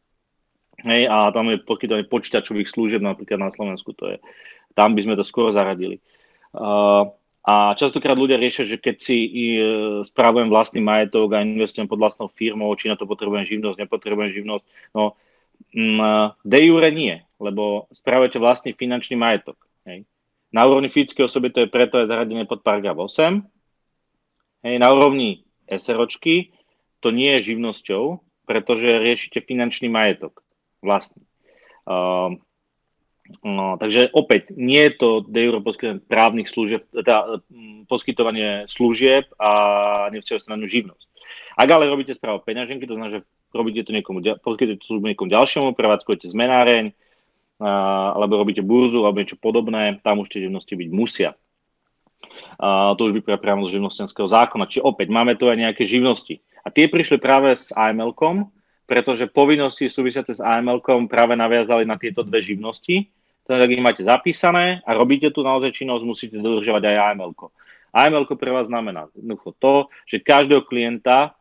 Hej, 0.84 1.08
a 1.08 1.32
tam 1.32 1.48
je 1.48 1.64
poskytovanie 1.64 2.04
počítačových 2.04 2.68
služieb 2.68 3.00
napríklad 3.00 3.40
na 3.40 3.50
Slovensku. 3.54 3.96
To 3.96 4.12
je, 4.12 4.16
tam 4.76 4.92
by 4.92 5.00
sme 5.08 5.14
to 5.16 5.24
skoro 5.24 5.48
zaradili. 5.48 6.04
Uh, 6.52 7.08
a 7.46 7.78
častokrát 7.78 8.18
ľudia 8.18 8.36
riešia, 8.42 8.66
že 8.66 8.74
keď 8.74 8.96
si 8.98 9.16
e, 9.22 9.30
spravujem 10.02 10.50
vlastný 10.50 10.82
majetok 10.82 11.30
a 11.30 11.46
investujem 11.46 11.86
pod 11.86 12.02
vlastnou 12.02 12.26
firmou, 12.26 12.74
či 12.74 12.90
na 12.90 12.98
to 12.98 13.06
potrebujem 13.06 13.46
živnosť, 13.46 13.86
nepotrebujem 13.86 14.34
živnosť. 14.34 14.64
No, 14.98 15.14
mm, 15.70 16.34
de 16.42 16.60
jure 16.66 16.90
nie, 16.90 17.22
lebo 17.38 17.86
spravujete 17.94 18.42
vlastný 18.42 18.74
finančný 18.74 19.14
majetok. 19.14 19.62
Hej. 19.86 20.10
Na 20.50 20.66
úrovni 20.66 20.90
fyzickej 20.90 21.22
osoby 21.22 21.54
to 21.54 21.62
je 21.62 21.70
preto 21.70 22.02
aj 22.02 22.10
zaradené 22.10 22.50
pod 22.50 22.66
paragraf 22.66 22.98
8. 22.98 23.38
Hej, 24.66 24.82
na 24.82 24.90
úrovni 24.90 25.46
SROčky 25.70 26.50
to 26.98 27.14
nie 27.14 27.38
je 27.38 27.54
živnosťou, 27.54 28.26
pretože 28.42 28.90
riešite 28.90 29.38
finančný 29.38 29.86
majetok 29.86 30.42
vlastný. 30.86 31.22
Uh, 31.86 32.38
No, 33.42 33.74
takže 33.74 34.10
opäť, 34.14 34.54
nie 34.54 34.86
je 34.86 34.92
to 35.02 35.08
de 35.26 35.50
jure 35.50 35.58
poskytovanie 35.58 36.02
právnych 36.06 36.46
služieb, 36.46 36.86
teda 36.94 37.42
mm, 37.50 37.90
poskytovanie 37.90 38.70
služieb 38.70 39.26
a 39.38 39.50
nevzťahuje 40.14 40.42
sa 40.46 40.54
na 40.54 40.58
ňu 40.62 40.68
živnosť. 40.70 41.06
Ak 41.58 41.68
ale 41.72 41.90
robíte 41.90 42.14
správu 42.14 42.44
peňaženky, 42.46 42.86
to 42.86 42.94
znamená, 42.94 43.18
že 43.18 43.26
robíte 43.50 43.82
to 43.82 43.90
niekomu, 43.90 44.22
poskytujete 44.44 44.84
službu 44.84 45.10
niekomu 45.10 45.32
ďalšiemu, 45.32 45.74
prevádzkujete 45.74 46.28
zmenáreň, 46.30 46.92
alebo 47.58 48.36
robíte 48.36 48.60
burzu, 48.60 49.02
alebo 49.02 49.24
niečo 49.24 49.40
podobné, 49.40 49.98
tam 50.04 50.20
už 50.20 50.28
tie 50.28 50.44
živnosti 50.44 50.70
byť 50.70 50.88
musia. 50.92 51.30
A 52.60 52.92
to 53.00 53.08
už 53.08 53.16
vyplýva 53.16 53.40
priamo 53.40 53.64
z 53.64 53.80
živnostenského 53.80 54.28
zákona. 54.28 54.68
Čiže 54.68 54.84
opäť 54.84 55.08
máme 55.08 55.40
tu 55.40 55.48
aj 55.48 55.56
nejaké 55.56 55.88
živnosti. 55.88 56.44
A 56.60 56.68
tie 56.68 56.84
prišli 56.92 57.16
práve 57.16 57.56
s 57.56 57.72
AML-kom, 57.72 58.52
pretože 58.86 59.26
povinnosti 59.26 59.90
súvisiace 59.90 60.38
s 60.38 60.40
AML-kom 60.40 61.10
práve 61.10 61.34
naviazali 61.34 61.82
na 61.82 61.98
tieto 61.98 62.22
dve 62.22 62.38
živnosti. 62.40 63.10
Teda, 63.46 63.66
ak 63.66 63.82
máte 63.82 64.02
zapísané 64.02 64.82
a 64.86 64.94
robíte 64.94 65.30
tu 65.34 65.42
naozaj 65.42 65.74
činnosť, 65.74 66.02
musíte 66.06 66.36
dodržiavať 66.38 66.82
aj 66.86 66.96
AML-ko. 67.14 67.50
AML 67.94 68.26
pre 68.38 68.50
vás 68.54 68.70
znamená 68.70 69.10
to, 69.58 69.88
že 70.06 70.22
každého 70.22 70.66
klienta, 70.66 71.34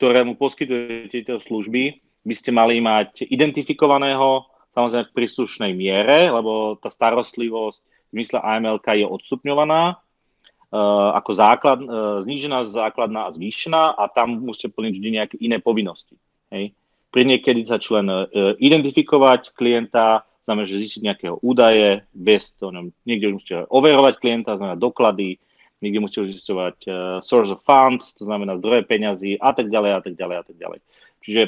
ktorému 0.00 0.36
poskytujete 0.36 1.24
tieto 1.24 1.40
služby, 1.40 2.00
by 2.26 2.34
ste 2.34 2.50
mali 2.50 2.82
mať 2.82 3.30
identifikovaného, 3.30 4.50
samozrejme 4.74 5.08
v 5.08 5.16
príslušnej 5.16 5.72
miere, 5.72 6.28
lebo 6.28 6.76
tá 6.76 6.90
starostlivosť 6.90 7.78
v 7.80 8.10
zmysle 8.18 8.38
AML 8.42 8.82
je 8.82 9.06
odstupňovaná 9.06 9.94
uh, 9.94 11.10
ako 11.16 11.30
základ, 11.32 11.78
uh, 11.80 12.18
znížená, 12.20 12.66
základná 12.66 13.30
a 13.30 13.34
zvýšená 13.34 13.94
a 13.94 14.10
tam 14.10 14.42
musíte 14.42 14.74
plniť 14.74 14.92
vždy 14.98 15.08
nejaké 15.14 15.36
iné 15.38 15.62
povinnosti. 15.62 16.18
Hej. 16.50 16.74
Pri 17.10 17.22
niekedy 17.24 17.64
sa 17.64 17.80
člen 17.80 18.06
uh, 18.10 18.28
identifikovať 18.60 19.56
klienta, 19.56 20.26
znamená, 20.44 20.64
že 20.68 20.82
zistiť 20.82 21.02
nejakého 21.02 21.36
údaje, 21.42 22.06
bez 22.12 22.54
toho, 22.54 22.70
niekde 23.08 23.32
už 23.32 23.34
musíte 23.42 23.56
overovať 23.66 24.14
klienta, 24.20 24.60
znamená 24.60 24.78
doklady, 24.78 25.40
niekde 25.80 25.98
musíte 26.02 26.30
zistovať 26.36 26.76
uh, 26.86 26.94
source 27.24 27.50
of 27.50 27.64
funds, 27.64 28.14
to 28.14 28.28
znamená 28.28 28.60
zdroje 28.60 28.86
peňazí 28.86 29.40
a 29.40 29.50
tak 29.56 29.72
ďalej 29.72 29.90
a 29.96 30.00
tak 30.00 30.14
ďalej 30.14 30.36
a 30.36 30.44
tak 30.44 30.56
ďalej. 30.56 30.78
Čiže 31.24 31.42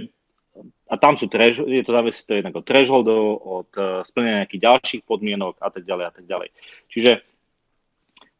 a 0.88 0.94
tam 0.98 1.14
sú 1.14 1.30
trash, 1.30 1.62
je 1.62 1.84
to 1.86 1.94
závisí 1.94 2.26
to 2.26 2.34
jednak 2.34 2.56
od 2.56 2.66
thresholdov, 2.66 3.24
od 3.38 3.70
uh, 3.78 4.02
splnenia 4.02 4.42
nejakých 4.42 4.64
ďalších 4.64 5.02
podmienok 5.06 5.60
a 5.62 5.68
tak 5.70 5.86
ďalej 5.86 6.04
a 6.08 6.12
tak 6.12 6.24
ďalej. 6.26 6.48
Čiže 6.90 7.10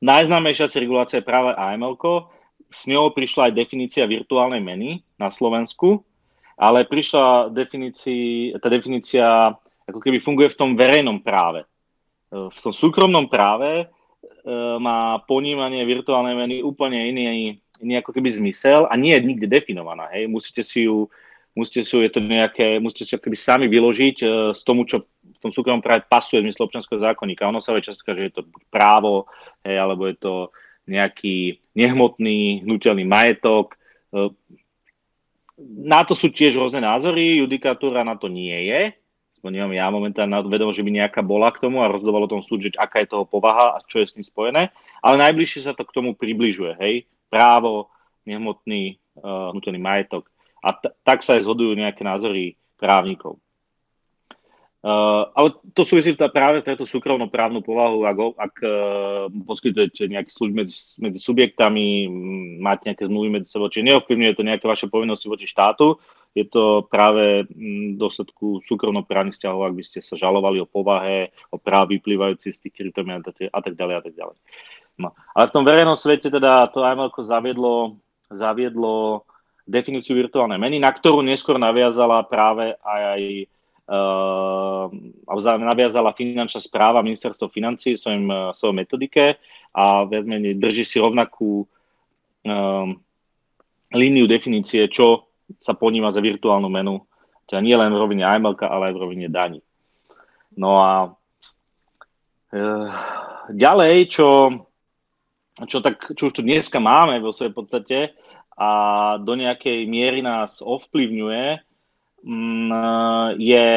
najznámejšia 0.03 0.67
si 0.67 0.83
regulácia 0.83 1.23
je 1.23 1.29
práve 1.29 1.55
AML, 1.55 1.95
s 2.69 2.85
ňou 2.91 3.15
prišla 3.17 3.49
aj 3.49 3.57
definícia 3.57 4.05
virtuálnej 4.05 4.61
meny 4.61 5.01
na 5.17 5.33
Slovensku, 5.33 6.05
ale 6.59 6.85
prišla 6.91 7.55
definícia, 7.55 8.59
tá 8.59 8.67
definícia 8.67 9.55
ako 9.87 10.03
keby 10.03 10.19
funguje 10.19 10.51
v 10.51 10.59
tom 10.59 10.71
verejnom 10.75 11.23
práve. 11.23 11.65
V 12.29 12.59
tom 12.61 12.75
súkromnom 12.77 13.31
práve 13.31 13.89
uh, 13.89 14.77
má 14.77 15.23
ponímanie 15.25 15.81
virtuálnej 15.89 16.37
meny 16.37 16.57
úplne 16.61 17.09
iný, 17.09 17.57
iný 17.81 17.95
ako 18.03 18.13
keby 18.13 18.29
zmysel 18.29 18.85
a 18.91 18.99
nie 19.01 19.17
je 19.17 19.25
nikde 19.25 19.49
definovaná. 19.49 20.13
Hej. 20.13 20.29
Musíte 20.29 20.61
si 20.61 20.85
ju 20.85 21.09
musíte 21.57 21.83
si, 21.83 21.91
je 21.99 22.13
to 22.15 22.23
nejaké, 22.23 22.79
musíte 22.79 23.03
si 23.03 23.13
akoby 23.19 23.35
sami 23.35 23.67
vyložiť 23.67 24.17
uh, 24.23 24.31
z 24.55 24.61
tomu, 24.63 24.85
čo 24.85 25.09
v 25.09 25.39
tom 25.43 25.51
súkromnom 25.55 25.83
práve 25.83 26.07
pasuje 26.07 26.43
v 26.43 26.51
zmysle 26.51 26.69
občanského 26.69 27.03
zákonníka. 27.03 27.49
Ono 27.49 27.63
sa 27.63 27.75
vie 27.75 27.83
často 27.83 28.03
že 28.03 28.29
je 28.29 28.35
to 28.35 28.43
právo, 28.71 29.27
hej, 29.67 29.79
alebo 29.79 30.07
je 30.07 30.17
to 30.19 30.35
nejaký 30.87 31.59
nehmotný, 31.75 32.63
hnutelný 32.63 33.09
majetok. 33.09 33.75
Uh, 34.13 34.31
na 35.67 36.07
to 36.07 36.15
sú 36.15 36.31
tiež 36.31 36.55
rôzne 36.55 36.79
názory, 36.79 37.43
judikatúra 37.43 38.07
na 38.07 38.15
to 38.15 38.31
nie 38.31 38.55
je, 38.71 38.95
aspoň 39.39 39.51
nemám 39.55 39.75
ja 39.75 39.87
momentálne 39.91 40.35
na 40.35 40.43
vedom, 40.43 40.71
že 40.75 40.83
by 40.83 40.91
nejaká 40.91 41.23
bola 41.23 41.51
k 41.55 41.63
tomu 41.63 41.83
a 41.83 41.91
rozhodovalo 41.91 42.31
tom 42.31 42.43
súd, 42.43 42.67
že 42.67 42.75
aká 42.75 43.03
je 43.03 43.11
toho 43.15 43.23
povaha 43.23 43.79
a 43.79 43.83
čo 43.87 44.03
je 44.03 44.07
s 44.11 44.15
tým 44.19 44.27
spojené, 44.27 44.75
ale 44.99 45.15
najbližšie 45.23 45.67
sa 45.67 45.75
to 45.79 45.87
k 45.87 45.95
tomu 45.95 46.19
približuje, 46.19 46.75
hej, 46.79 46.95
právo, 47.31 47.91
nehmotný, 48.27 48.99
uh, 49.23 49.55
hnutelný 49.55 49.79
majetok. 49.79 50.27
A 50.59 50.75
t- 50.75 50.91
tak 51.07 51.23
sa 51.23 51.39
aj 51.39 51.47
zhodujú 51.47 51.79
nejaké 51.79 52.03
názory 52.03 52.59
právnikov. 52.79 53.39
Uh, 54.79 55.27
ale 55.35 55.59
to 55.75 55.83
súvisí 55.83 56.15
práve 56.15 56.63
preto 56.63 56.87
súkromnoprávnu 56.87 57.67
povahu, 57.67 58.07
ak, 58.07 58.19
ak 58.39 58.55
uh, 58.63 59.27
poskytujete 59.43 60.07
nejaké 60.07 60.31
služby 60.31 60.55
medzi, 60.55 60.79
medzi 61.03 61.19
subjektami, 61.19 62.07
máte 62.63 62.87
nejaké 62.87 63.11
zmluvy 63.11 63.27
medzi 63.27 63.51
sebou, 63.51 63.67
čiže 63.67 63.91
neovplyvňuje 63.91 64.39
to 64.39 64.47
nejaké 64.47 64.71
vaše 64.71 64.87
povinnosti 64.87 65.27
voči 65.27 65.51
štátu, 65.51 65.99
je 66.31 66.47
to 66.47 66.87
práve 66.87 67.51
v 67.51 67.99
dôsledku 67.99 68.63
súkromnoprávnych 68.71 69.35
vzťahov, 69.35 69.67
ak 69.67 69.75
by 69.75 69.83
ste 69.83 69.99
sa 69.99 70.15
žalovali 70.15 70.63
o 70.63 70.71
povahe, 70.71 71.35
o 71.51 71.59
práv 71.59 71.91
vyplývajúci 71.99 72.55
z 72.55 72.71
tých 72.71 72.79
kryptomien 72.79 73.19
a 73.27 73.59
tak 73.59 73.75
ďalej 73.75 73.95
a 73.99 74.03
tak 74.07 74.15
ďalej. 74.15 74.37
No. 75.03 75.11
Ale 75.35 75.51
v 75.51 75.55
tom 75.59 75.67
verejnom 75.67 75.99
svete 75.99 76.31
teda 76.31 76.71
to 76.71 76.87
AML 76.87 77.11
zaviedlo, 77.27 77.99
zaviedlo 78.31 79.27
definíciu 79.67 80.15
virtuálnej 80.15 80.63
meny, 80.63 80.79
na 80.79 80.95
ktorú 80.95 81.19
neskôr 81.27 81.59
naviazala 81.59 82.23
práve 82.31 82.79
aj 82.87 83.21
uh, 83.43 83.58
naviazala 85.59 86.13
finančná 86.13 86.61
správa 86.61 87.01
ministerstvo 87.01 87.49
financí 87.49 87.97
svojim, 87.97 88.29
uh, 88.29 88.53
svojej 88.53 88.77
metodike 88.77 89.25
a 89.73 90.05
viac 90.05 90.29
menej 90.29 90.61
drží 90.61 90.85
si 90.85 91.01
rovnakú 91.01 91.65
um, 92.45 92.89
líniu 93.97 94.29
definície, 94.29 94.85
čo 94.93 95.33
sa 95.57 95.73
poníma 95.73 96.13
za 96.13 96.21
virtuálnu 96.21 96.69
menu, 96.69 97.01
teda 97.49 97.65
nie 97.65 97.73
len 97.73 97.89
v 97.89 98.01
rovine 98.01 98.29
AML, 98.29 98.61
ale 98.61 98.93
aj 98.93 98.95
v 98.95 99.01
rovine 99.01 99.29
daní. 99.33 99.65
No 100.53 100.85
a 100.85 100.93
uh, 102.53 102.89
ďalej, 103.49 104.13
čo, 104.13 104.29
čo, 105.65 105.81
tak, 105.81 106.13
čo 106.13 106.29
už 106.29 106.33
tu 106.37 106.43
dneska 106.45 106.77
máme 106.77 107.25
vo 107.25 107.33
svojej 107.33 107.57
podstate, 107.57 107.99
a 108.59 108.69
do 109.23 109.39
nejakej 109.39 109.87
miery 109.87 110.19
nás 110.19 110.59
ovplyvňuje, 110.59 111.68
je, 113.39 113.69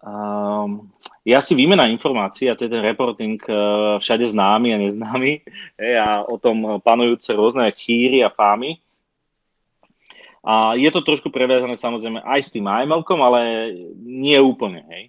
um, 0.00 0.90
je 1.24 1.34
asi 1.36 1.52
výmena 1.54 1.86
informácií 1.86 2.48
a 2.48 2.56
to 2.56 2.64
je 2.64 2.72
ten 2.72 2.82
reporting 2.82 3.36
uh, 3.48 4.00
všade 4.00 4.24
známy 4.26 4.74
a 4.74 4.80
neznámy 4.80 5.44
a 6.04 6.24
o 6.24 6.40
tom 6.40 6.80
panujúce 6.80 7.32
rôzne 7.36 7.68
chýry 7.76 8.24
a 8.24 8.32
fámy. 8.32 8.80
A 10.40 10.72
je 10.72 10.88
to 10.88 11.04
trošku 11.04 11.28
previazané 11.28 11.76
samozrejme 11.76 12.24
aj 12.24 12.40
s 12.40 12.52
tým 12.52 12.64
IML-kom, 12.64 13.20
ale 13.20 13.72
nie 14.00 14.40
úplne. 14.40 14.88
Hej. 14.88 15.04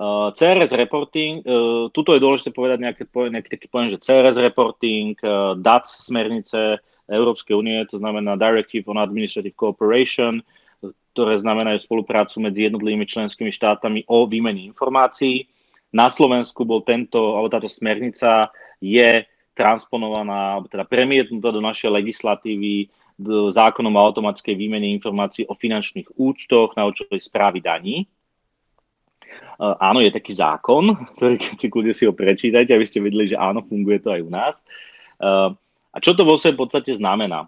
Uh, 0.00 0.32
CRS 0.32 0.72
reporting, 0.72 1.44
uh, 1.44 1.92
tuto 1.92 2.16
je 2.16 2.24
dôležité 2.24 2.56
povedať 2.56 2.80
nejaký, 2.80 3.04
nejaký 3.04 3.48
taký 3.52 3.68
pojem, 3.68 3.92
že 3.92 4.00
CRS 4.00 4.40
reporting, 4.40 5.12
uh, 5.20 5.52
DATS 5.60 6.08
smernice, 6.08 6.80
Európskej 7.10 7.52
únie, 7.52 7.76
to 7.90 8.00
znamená 8.00 8.40
Directive 8.40 8.88
on 8.88 8.96
Administrative 8.96 9.52
Cooperation, 9.52 10.40
ktoré 11.12 11.36
znamenajú 11.36 11.84
spoluprácu 11.84 12.40
medzi 12.40 12.70
jednotlivými 12.70 13.04
členskými 13.04 13.52
štátami 13.52 14.06
o 14.08 14.24
výmene 14.24 14.64
informácií. 14.70 15.50
Na 15.90 16.06
Slovensku 16.06 16.62
bol 16.62 16.86
tento, 16.86 17.34
alebo 17.34 17.50
táto 17.50 17.66
smernica 17.66 18.48
je 18.78 19.26
transponovaná, 19.52 20.56
alebo 20.56 20.70
teda 20.70 20.86
premietnutá 20.86 21.50
do 21.50 21.60
našej 21.60 21.90
legislatívy 21.90 22.88
do 23.20 23.52
zákonom 23.52 23.92
o 23.92 24.00
automatickej 24.00 24.56
výmene 24.56 24.88
informácií 24.96 25.44
o 25.44 25.52
finančných 25.52 26.16
účtoch 26.16 26.72
na 26.72 26.88
účtovej 26.88 27.20
správy 27.20 27.60
daní. 27.60 28.08
Uh, 29.60 29.76
áno, 29.76 30.00
je 30.00 30.08
taký 30.08 30.32
zákon, 30.32 30.96
ktorý 31.20 31.36
keď 31.36 31.56
si 31.60 31.68
kľudne 31.68 31.92
si 31.92 32.08
ho 32.08 32.16
prečítate, 32.16 32.72
aby 32.72 32.86
ste 32.88 33.04
vedeli, 33.04 33.28
že 33.28 33.36
áno, 33.36 33.60
funguje 33.60 34.00
to 34.00 34.08
aj 34.08 34.20
u 34.24 34.30
nás. 34.32 34.54
Uh, 35.20 35.52
a 35.92 36.00
čo 36.00 36.16
to 36.16 36.24
vo 36.24 36.40
svojej 36.40 36.56
podstate 36.56 36.96
znamená? 36.96 37.44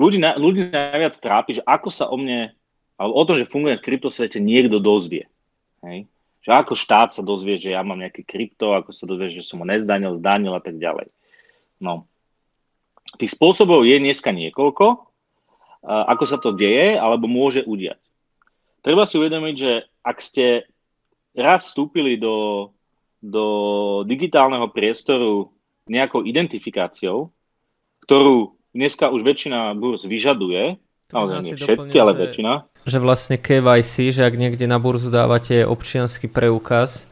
Ľudí, 0.00 0.16
na, 0.16 0.32
ľudí 0.40 0.72
najviac 0.72 1.12
trápi, 1.12 1.60
že 1.60 1.62
ako 1.68 1.88
sa 1.92 2.08
o 2.08 2.16
mne, 2.16 2.56
alebo 2.96 3.14
o 3.20 3.26
tom, 3.28 3.36
že 3.36 3.44
fungujem 3.44 3.76
v 3.76 3.84
kryptosvete, 3.84 4.40
niekto 4.40 4.80
dozvie. 4.80 5.28
Hej? 5.84 6.08
Že 6.40 6.50
ako 6.56 6.72
štát 6.72 7.12
sa 7.12 7.20
dozvie, 7.20 7.60
že 7.60 7.76
ja 7.76 7.84
mám 7.84 8.00
nejaké 8.00 8.24
krypto, 8.24 8.72
ako 8.72 8.96
sa 8.96 9.04
dozvie, 9.04 9.28
že 9.28 9.44
som 9.44 9.60
ho 9.60 9.68
nezdanil, 9.68 10.16
zdanil 10.16 10.56
a 10.56 10.62
tak 10.64 10.80
ďalej. 10.80 11.12
No. 11.76 12.08
Tých 13.20 13.36
spôsobov 13.36 13.84
je 13.84 14.00
dneska 14.00 14.32
niekoľko, 14.32 15.04
ako 15.84 16.24
sa 16.24 16.40
to 16.40 16.56
deje, 16.56 16.96
alebo 16.96 17.28
môže 17.28 17.60
udiať. 17.68 18.00
Treba 18.80 19.04
si 19.04 19.20
uvedomiť, 19.20 19.54
že 19.60 19.72
ak 20.00 20.16
ste 20.24 20.64
raz 21.36 21.68
vstúpili 21.68 22.16
do 22.16 22.68
do 23.20 23.44
digitálneho 24.08 24.72
priestoru 24.72 25.52
nejakou 25.84 26.24
identifikáciou, 26.24 27.28
ktorú 28.08 28.56
dneska 28.74 29.10
už 29.10 29.26
väčšina 29.26 29.74
burz 29.74 30.06
vyžaduje, 30.06 30.78
naozaj 31.10 31.38
nie 31.42 31.54
všetky, 31.58 31.96
ale 31.98 32.12
že, 32.14 32.18
väčšina. 32.18 32.52
Že 32.86 32.98
vlastne 33.02 33.36
KYC, 33.36 34.14
že 34.14 34.22
ak 34.24 34.34
niekde 34.38 34.66
na 34.70 34.78
burzu 34.78 35.10
dávate 35.10 35.66
občianský 35.66 36.30
preukaz, 36.30 37.10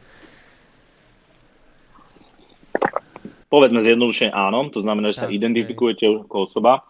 povedzme 3.51 3.83
zjednodušene 3.83 4.31
áno, 4.31 4.69
to 4.71 4.79
znamená, 4.79 5.11
že 5.11 5.25
sa 5.25 5.27
identifikujete 5.27 6.29
ako 6.29 6.47
osoba, 6.47 6.85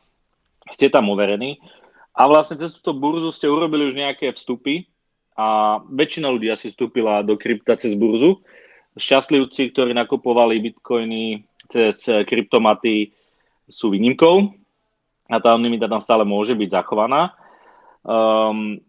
ste 0.70 0.92
tam 0.92 1.10
overení. 1.10 1.58
A 2.14 2.28
vlastne 2.28 2.60
cez 2.60 2.76
túto 2.76 2.92
burzu 2.92 3.32
ste 3.32 3.48
urobili 3.48 3.88
už 3.90 3.96
nejaké 3.96 4.36
vstupy 4.36 4.84
a 5.40 5.80
väčšina 5.88 6.28
ľudí 6.28 6.52
asi 6.52 6.68
vstúpila 6.68 7.24
do 7.24 7.40
krypta 7.40 7.80
cez 7.80 7.96
burzu. 7.96 8.44
Šťastlivci, 9.00 9.72
ktorí 9.72 9.96
nakupovali 9.96 10.60
bitcoiny 10.60 11.48
cez 11.72 12.04
kryptomaty, 12.28 13.16
sú 13.72 13.94
výnimkou 13.94 14.59
a 15.30 15.38
tá 15.38 15.54
anonimita 15.54 15.86
tam 15.86 16.02
stále 16.02 16.26
môže 16.26 16.58
byť 16.58 16.70
zachovaná. 16.74 17.38
Um, 18.02 18.82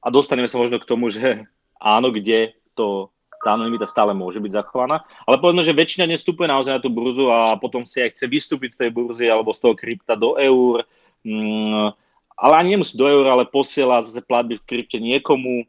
a 0.00 0.08
dostaneme 0.08 0.48
sa 0.48 0.56
možno 0.56 0.80
k 0.80 0.88
tomu, 0.88 1.12
že 1.12 1.44
áno, 1.76 2.08
kde 2.08 2.56
to, 2.72 3.12
tá 3.44 3.54
anonimita 3.54 3.84
stále 3.84 4.16
môže 4.16 4.40
byť 4.40 4.52
zachovaná. 4.56 5.04
Ale 5.28 5.36
povedzme, 5.36 5.60
že 5.60 5.76
väčšina 5.76 6.08
nestupuje 6.08 6.48
naozaj 6.48 6.80
na 6.80 6.80
tú 6.80 6.88
burzu 6.88 7.28
a 7.28 7.54
potom 7.60 7.84
si 7.84 8.00
aj 8.00 8.16
chce 8.16 8.24
vystúpiť 8.24 8.70
z 8.72 8.80
tej 8.86 8.90
burzy 8.96 9.28
alebo 9.28 9.52
z 9.52 9.60
toho 9.60 9.74
krypta 9.76 10.16
do 10.16 10.40
eur, 10.40 10.88
Mm, 11.26 11.90
ale 12.38 12.54
ani 12.54 12.78
nemusí 12.78 12.94
do 12.94 13.10
eura, 13.10 13.34
ale 13.34 13.50
posiela 13.50 13.98
zase 13.98 14.22
platby 14.22 14.62
v 14.62 14.66
krypte 14.66 14.98
niekomu. 15.02 15.66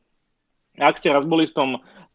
Ak 0.77 1.01
ste 1.01 1.09
raz 1.09 1.25
boli 1.25 1.49
v 1.49 1.57
tom 1.57 1.69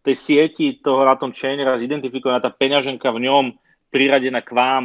tej 0.06 0.14
sieti 0.14 0.78
toho 0.78 1.02
na 1.02 1.18
tom 1.18 1.34
chainera 1.34 1.74
zidentifikovaná 1.74 2.38
tá 2.38 2.54
peňaženka 2.54 3.10
v 3.10 3.26
ňom 3.26 3.44
priradená 3.90 4.38
k 4.46 4.54
vám, 4.54 4.84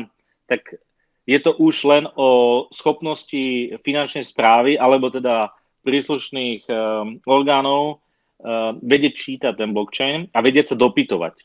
tak 0.49 0.81
je 1.27 1.39
to 1.43 1.51
už 1.59 1.83
len 1.83 2.07
o 2.15 2.65
schopnosti 2.71 3.75
finančnej 3.83 4.23
správy 4.23 4.79
alebo 4.79 5.11
teda 5.11 5.51
príslušných 5.83 6.63
um, 6.71 7.19
orgánov 7.27 7.99
uh, 8.39 8.71
vedieť 8.79 9.13
čítať 9.13 9.53
ten 9.59 9.75
blockchain 9.75 10.31
a 10.31 10.39
vedieť 10.39 10.73
sa 10.73 10.75
dopytovať 10.79 11.35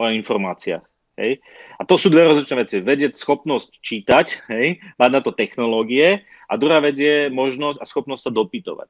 o 0.00 0.08
informáciách. 0.08 0.84
Hej. 1.18 1.44
A 1.76 1.82
to 1.84 1.98
sú 2.00 2.08
dve 2.08 2.30
rozličné 2.30 2.54
veci. 2.62 2.76
Vedieť 2.78 3.18
schopnosť 3.18 3.82
čítať, 3.82 4.26
hej, 4.54 4.78
mať 4.96 5.10
na 5.12 5.20
to 5.20 5.34
technológie 5.34 6.24
a 6.48 6.52
druhá 6.56 6.78
vec 6.80 6.96
je 6.96 7.28
možnosť 7.28 7.82
a 7.82 7.84
schopnosť 7.84 8.22
sa 8.28 8.32
dopytovať. 8.32 8.88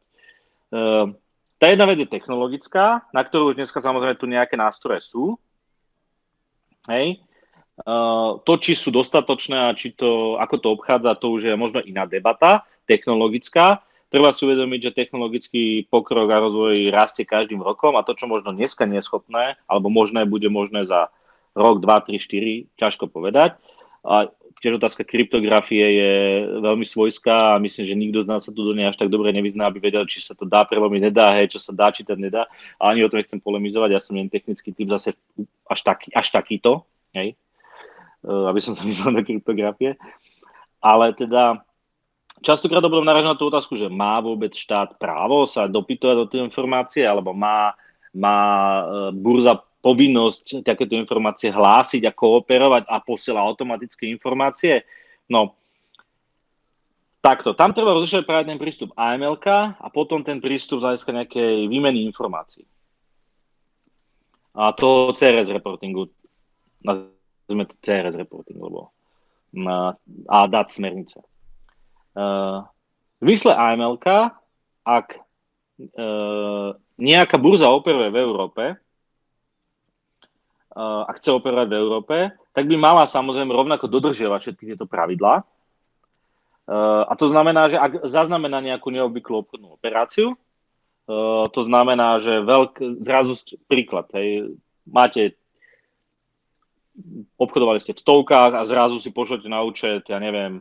Uh, 0.71 1.17
tá 1.59 1.73
jedna 1.73 1.91
vec 1.91 1.99
je 1.99 2.07
technologická, 2.07 3.09
na 3.11 3.27
ktorú 3.27 3.51
už 3.51 3.59
dneska 3.59 3.83
samozrejme 3.83 4.15
tu 4.15 4.31
nejaké 4.31 4.55
nástroje 4.55 5.03
sú. 5.03 5.35
Hej. 6.87 7.19
Uh, 7.79 8.43
to, 8.43 8.59
či 8.59 8.75
sú 8.75 8.91
dostatočné 8.91 9.71
a 9.71 9.77
či 9.77 9.95
to, 9.95 10.35
ako 10.43 10.57
to 10.59 10.69
obchádza, 10.75 11.15
to 11.15 11.31
už 11.31 11.47
je 11.47 11.55
možno 11.55 11.79
iná 11.79 12.11
debata, 12.11 12.67
technologická. 12.91 13.87
Treba 14.09 14.33
si 14.33 14.43
uvedomiť, 14.49 14.81
že 14.89 14.97
technologický 14.97 15.87
pokrok 15.87 16.27
a 16.33 16.43
rozvoj 16.43 16.91
rastie 16.91 17.29
každým 17.29 17.61
rokom 17.61 17.95
a 17.95 18.03
to, 18.03 18.17
čo 18.17 18.27
možno 18.27 18.57
dneska 18.57 18.89
nie 18.89 18.99
je 18.99 19.07
schopné, 19.07 19.61
alebo 19.71 19.93
možné, 19.93 20.27
bude 20.27 20.49
možné 20.49 20.89
za 20.89 21.13
rok, 21.53 21.79
dva, 21.85 22.01
tri, 22.01 22.19
štyri, 22.19 22.67
ťažko 22.81 23.13
povedať. 23.13 23.55
A 24.03 24.33
tiež 24.59 24.83
otázka 24.83 25.07
kryptografie 25.07 25.85
je 25.87 26.13
veľmi 26.59 26.83
svojská 26.83 27.55
a 27.55 27.63
myslím, 27.63 27.85
že 27.87 27.95
nikto 27.95 28.19
z 28.27 28.29
nás 28.33 28.43
sa 28.43 28.51
tu 28.51 28.67
do 28.67 28.75
nej 28.75 28.91
až 28.91 28.99
tak 28.99 29.13
dobre 29.13 29.31
nevyzná, 29.31 29.71
aby 29.71 29.79
vedel, 29.79 30.03
či 30.09 30.19
sa 30.19 30.35
to 30.35 30.43
dá 30.43 30.67
prelomiť, 30.67 31.13
nedá, 31.13 31.39
hej, 31.39 31.55
čo 31.55 31.63
sa 31.63 31.71
dá 31.71 31.95
čítať, 31.95 32.19
nedá. 32.19 32.51
A 32.83 32.91
ani 32.91 33.07
o 33.07 33.11
tom 33.11 33.23
nechcem 33.23 33.39
polemizovať, 33.39 33.91
ja 33.95 34.01
som 34.03 34.19
len 34.19 34.27
technický 34.27 34.75
typ 34.75 34.91
zase 34.91 35.15
až, 35.71 35.81
taký, 35.87 36.11
až 36.11 36.27
takýto, 36.35 36.83
hej, 37.15 37.39
aby 38.25 38.61
som 38.63 38.75
sa 38.75 38.87
myslel 38.91 39.19
do 39.19 39.23
kryptografie. 39.23 39.95
Ale 40.79 41.15
teda 41.15 41.63
častokrát 42.43 42.83
budem 42.87 43.07
naražať 43.07 43.31
na 43.35 43.39
tú 43.39 43.51
otázku, 43.51 43.75
že 43.75 43.91
má 43.91 44.23
vôbec 44.23 44.55
štát 44.55 44.99
právo 44.99 45.47
sa 45.47 45.67
dopytovať 45.67 46.17
do 46.17 46.27
tej 46.31 46.41
informácie, 46.47 47.03
alebo 47.03 47.35
má, 47.35 47.75
má 48.15 48.39
e, 48.39 48.83
burza 49.15 49.59
povinnosť 49.79 50.67
takéto 50.67 50.99
informácie 50.99 51.55
hlásiť 51.55 52.03
a 52.11 52.15
kooperovať 52.15 52.91
a 52.91 52.99
posiela 52.99 53.43
automatické 53.47 54.11
informácie. 54.11 54.83
No, 55.31 55.55
takto. 57.23 57.55
Tam 57.55 57.71
treba 57.71 57.95
rozlišovať 57.95 58.25
práve 58.27 58.45
ten 58.51 58.59
prístup 58.59 58.91
AML 58.99 59.39
a 59.79 59.87
potom 59.91 60.27
ten 60.27 60.43
prístup 60.43 60.83
z 60.83 60.85
hľadiska 60.87 61.11
nejakej 61.15 61.71
výmeny 61.71 62.03
informácií. 62.11 62.67
A 64.59 64.75
to 64.75 65.15
CRS 65.15 65.55
reportingu, 65.55 66.11
nazvime 67.49 67.65
to 67.65 67.81
CRS 67.81 68.21
reporting, 68.21 68.61
lebo 68.61 68.93
a 70.29 70.45
dát 70.45 70.69
smernice. 70.69 71.25
Uh, 72.13 72.69
v 73.25 73.33
mysle 73.33 73.57
AML, 73.57 73.97
ak 74.85 75.17
uh, 75.17 76.77
nejaká 77.01 77.41
burza 77.41 77.73
operuje 77.73 78.13
v 78.13 78.21
Európe, 78.21 78.65
a 80.79 81.11
chce 81.19 81.35
operovať 81.35 81.75
v 81.75 81.81
Európe, 81.81 82.17
tak 82.55 82.71
by 82.71 82.79
mala 82.79 83.03
samozrejme 83.03 83.51
rovnako 83.51 83.91
dodržiavať 83.91 84.41
všetky 84.47 84.65
tieto 84.71 84.87
pravidlá. 84.87 85.43
A 87.03 87.13
to 87.19 87.27
znamená, 87.35 87.67
že 87.67 87.83
ak 87.83 88.07
zaznamená 88.07 88.63
nejakú 88.63 88.95
neobvyklú 88.95 89.43
obchodnú 89.43 89.75
operáciu, 89.75 90.39
to 91.51 91.61
znamená, 91.67 92.23
že 92.23 92.47
veľk, 92.47 93.03
zrazu 93.03 93.35
príklad, 93.67 94.07
hej, 94.15 94.55
máte 94.87 95.35
obchodovali 97.39 97.79
ste 97.79 97.95
v 97.95 98.03
stovkách 98.03 98.59
a 98.59 98.63
zrazu 98.67 98.99
si 98.99 99.15
pošlete 99.15 99.47
na 99.47 99.63
účet, 99.63 100.07
ja 100.11 100.19
neviem, 100.19 100.61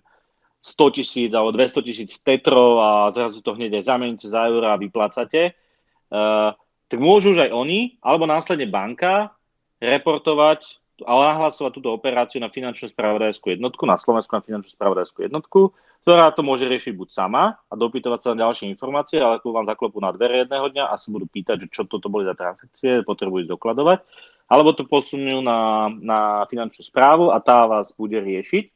100 0.61 0.97
tisíc 0.99 1.31
alebo 1.31 1.55
200 1.55 1.87
tisíc 1.87 2.11
tetrov 2.21 2.81
a 2.81 2.89
zrazu 3.13 3.39
to 3.41 3.55
hneď 3.55 3.79
aj 3.79 3.83
zameníte 3.87 4.27
za 4.27 4.45
euro 4.49 4.67
a 4.67 4.79
vyplácate, 4.79 5.53
uh, 5.53 6.51
tak 6.87 6.99
môžu 6.99 7.35
už 7.35 7.47
aj 7.47 7.51
oni, 7.51 7.99
alebo 7.99 8.27
následne 8.27 8.67
banka 8.67 9.35
reportovať 9.79 10.63
a 11.05 11.13
nahlasovať 11.13 11.71
túto 11.77 11.93
operáciu 11.93 12.41
na 12.41 12.49
finančnú 12.49 12.89
spravodajskú 12.89 13.53
jednotku, 13.53 13.85
na 13.85 14.01
Slovensku 14.01 14.33
na 14.33 14.41
finančnú 14.41 14.73
spravodajskú 14.73 15.29
jednotku, 15.29 15.77
ktorá 16.01 16.33
to 16.33 16.41
môže 16.41 16.65
riešiť 16.65 16.97
buď 16.97 17.09
sama 17.13 17.61
a 17.69 17.73
dopytovať 17.77 18.19
sa 18.23 18.27
na 18.33 18.49
ďalšie 18.49 18.65
informácie, 18.71 19.21
ale 19.21 19.37
ako 19.37 19.53
vám 19.53 19.69
zaklopú 19.69 20.01
na 20.01 20.09
dvere 20.09 20.41
jedného 20.41 20.73
dňa 20.73 20.83
a 20.89 20.97
sa 20.97 21.13
budú 21.13 21.29
pýtať, 21.29 21.67
že 21.67 21.67
čo 21.69 21.81
toto 21.85 22.09
boli 22.09 22.25
za 22.25 22.33
transakcie, 22.33 23.05
potrebujú 23.05 23.45
dokladovať, 23.45 24.01
alebo 24.47 24.71
to 24.71 24.87
posunú 24.87 25.43
na, 25.43 25.91
na 25.99 26.19
finančnú 26.47 26.83
správu 26.87 27.35
a 27.35 27.43
tá 27.43 27.67
vás 27.67 27.91
bude 27.91 28.15
riešiť. 28.15 28.71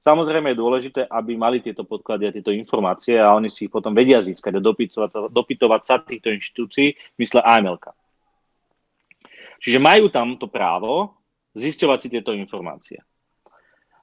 Samozrejme 0.00 0.56
je 0.56 0.60
dôležité, 0.64 1.00
aby 1.04 1.36
mali 1.36 1.60
tieto 1.60 1.84
podklady 1.84 2.24
a 2.24 2.34
tieto 2.34 2.48
informácie 2.56 3.20
a 3.20 3.36
oni 3.36 3.52
si 3.52 3.68
ich 3.68 3.72
potom 3.72 3.92
vedia 3.92 4.16
získať 4.16 4.56
a 4.56 4.64
dopytovať, 4.64 5.28
dopytovať 5.28 5.82
sa 5.84 6.00
týchto 6.00 6.32
inštitúcií 6.32 6.96
mysle 7.20 7.44
AML. 7.44 7.76
-ka. 7.76 7.92
Čiže 9.60 9.76
majú 9.76 10.08
tam 10.08 10.40
to 10.40 10.48
právo 10.48 11.20
zisťovať 11.52 11.98
si 12.00 12.08
tieto 12.08 12.32
informácie. 12.32 13.04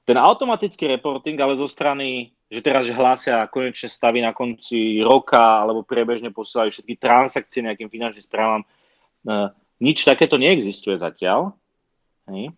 Ten 0.06 0.16
automatický 0.16 0.88
reporting 0.88 1.36
ale 1.36 1.58
zo 1.58 1.68
strany, 1.68 2.32
že 2.48 2.64
teraz 2.64 2.88
hlásia 2.88 3.44
konečné 3.50 3.90
stavy 3.92 4.24
na 4.24 4.32
konci 4.32 5.04
roka 5.04 5.36
alebo 5.36 5.84
priebežne 5.84 6.32
posielajú 6.32 6.72
všetky 6.72 6.94
transakcie 6.96 7.60
nejakým 7.60 7.92
finančným 7.92 8.24
správam, 8.24 8.62
uh, 8.64 9.52
nič 9.78 10.04
takéto 10.04 10.36
neexistuje 10.38 10.98
zatiaľ. 10.98 11.54
Hej. 12.28 12.52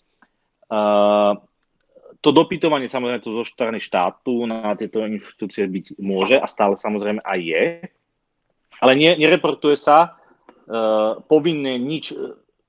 Uh, 0.71 1.39
to 2.21 2.31
dopytovanie 2.37 2.87
samozrejme 2.87 3.25
to 3.25 3.33
zo 3.33 3.45
strany 3.49 3.81
štátu 3.81 4.45
na 4.45 4.77
tieto 4.77 5.01
inštitúcie 5.03 5.65
byť 5.67 5.87
môže 6.01 6.37
a 6.37 6.47
stále 6.47 6.77
samozrejme 6.77 7.25
aj 7.25 7.39
je, 7.41 7.65
ale 8.81 8.93
ne, 8.97 9.17
nereportuje 9.17 9.77
sa 9.77 10.15
uh, 10.15 11.21
povinne 11.27 11.81
nič 11.81 12.13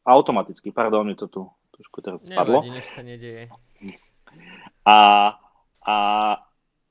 Automaticky, 0.01 0.73
pardon, 0.73 1.05
mi 1.05 1.13
to 1.13 1.29
tu 1.29 1.45
trošku 1.77 2.01
teraz 2.01 2.17
spadlo. 2.25 2.65
Nevadí, 2.65 2.81
sa 2.81 3.05
nedieje. 3.05 3.53
A, 4.81 4.97
a, 5.85 5.97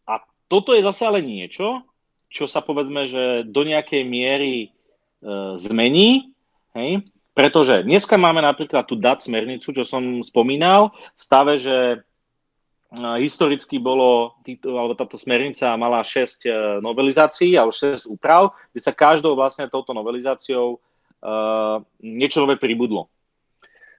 a 0.06 0.14
toto 0.46 0.70
je 0.78 0.86
zase 0.86 1.02
ale 1.10 1.18
niečo, 1.26 1.82
čo 2.30 2.46
sa 2.46 2.62
povedzme, 2.62 3.10
že 3.10 3.22
do 3.50 3.66
nejakej 3.66 4.06
miery 4.06 4.54
e, 4.62 4.68
zmení, 5.58 6.30
hej? 6.78 7.02
Pretože 7.40 7.88
dneska 7.88 8.20
máme 8.20 8.44
napríklad 8.44 8.84
tú 8.84 9.00
DAT 9.00 9.24
smernicu, 9.24 9.72
čo 9.72 9.88
som 9.88 10.20
spomínal, 10.20 10.92
v 11.16 11.22
stave, 11.24 11.56
že 11.56 11.76
e, 11.96 11.96
historicky 13.16 13.80
bolo, 13.80 14.36
alebo 14.44 14.92
táto 14.92 15.16
smernica 15.16 15.72
mala 15.80 16.04
6 16.04 16.44
e, 16.44 16.52
novelizácií 16.84 17.56
alebo 17.56 17.72
6 17.72 18.12
úprav, 18.12 18.52
kde 18.76 18.80
sa 18.84 18.92
každou 18.92 19.32
vlastne 19.40 19.72
touto 19.72 19.96
novelizáciou 19.96 20.76
uh, 20.76 21.80
niečo 22.04 22.44
nové 22.44 22.60
pribudlo. 22.60 23.08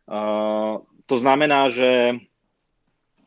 Uh, 0.05 0.85
to 1.09 1.17
znamená, 1.17 1.73
že 1.73 2.21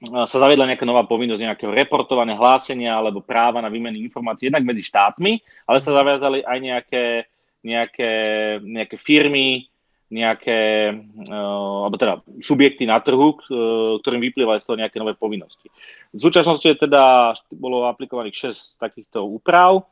sa 0.04 0.36
zaviedla 0.38 0.70
nejaká 0.70 0.86
nová 0.86 1.02
povinnosť 1.10 1.42
nejakého 1.42 1.72
reportovania, 1.74 2.38
hlásenia 2.38 2.94
alebo 2.94 3.24
práva 3.24 3.58
na 3.58 3.72
výmeny 3.72 3.98
informácií 4.04 4.46
jednak 4.46 4.62
medzi 4.62 4.86
štátmi, 4.86 5.42
ale 5.66 5.78
sa 5.80 5.96
zaviazali 5.96 6.44
aj 6.44 6.58
nejaké, 6.60 7.04
nejaké, 7.64 8.12
nejaké 8.62 8.96
firmy, 9.00 9.73
nejaké, 10.12 10.92
uh, 11.30 11.88
alebo 11.88 11.96
teda 11.96 12.20
subjekty 12.42 12.84
na 12.84 13.00
trhu, 13.00 13.40
ktorým 14.00 14.22
vyplývajú 14.30 14.58
z 14.60 14.66
toho 14.68 14.80
nejaké 14.80 14.96
nové 15.00 15.16
povinnosti. 15.16 15.70
V 16.14 16.20
súčasnosti 16.20 16.64
je 16.64 16.76
teda 16.76 17.34
bolo 17.54 17.88
aplikovaných 17.88 18.52
6 18.52 18.82
takýchto 18.82 19.24
úprav. 19.24 19.86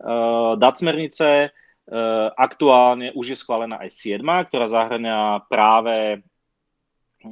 Uh, 0.00 0.56
dat 0.56 0.80
smernice 0.80 1.52
Eh, 1.90 2.28
aktuálne 2.38 3.10
už 3.18 3.34
je 3.34 3.40
schválená 3.42 3.82
aj 3.82 3.90
7, 3.90 4.22
ktorá 4.46 4.70
zahrania 4.70 5.42
práve 5.50 6.22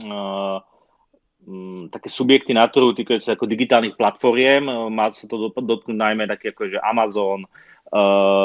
uh, 0.02 0.58
také 1.94 2.10
subjekty 2.10 2.58
na 2.58 2.66
trhu 2.66 2.90
týkajúce 2.90 3.38
ako 3.38 3.46
digitálnych 3.46 3.94
platformiem. 3.94 4.66
Má 4.90 5.14
sa 5.14 5.30
to 5.30 5.54
dotknúť 5.54 5.94
najmä 5.94 6.26
také 6.26 6.50
ako 6.50 6.74
že 6.74 6.82
Amazon, 6.82 7.46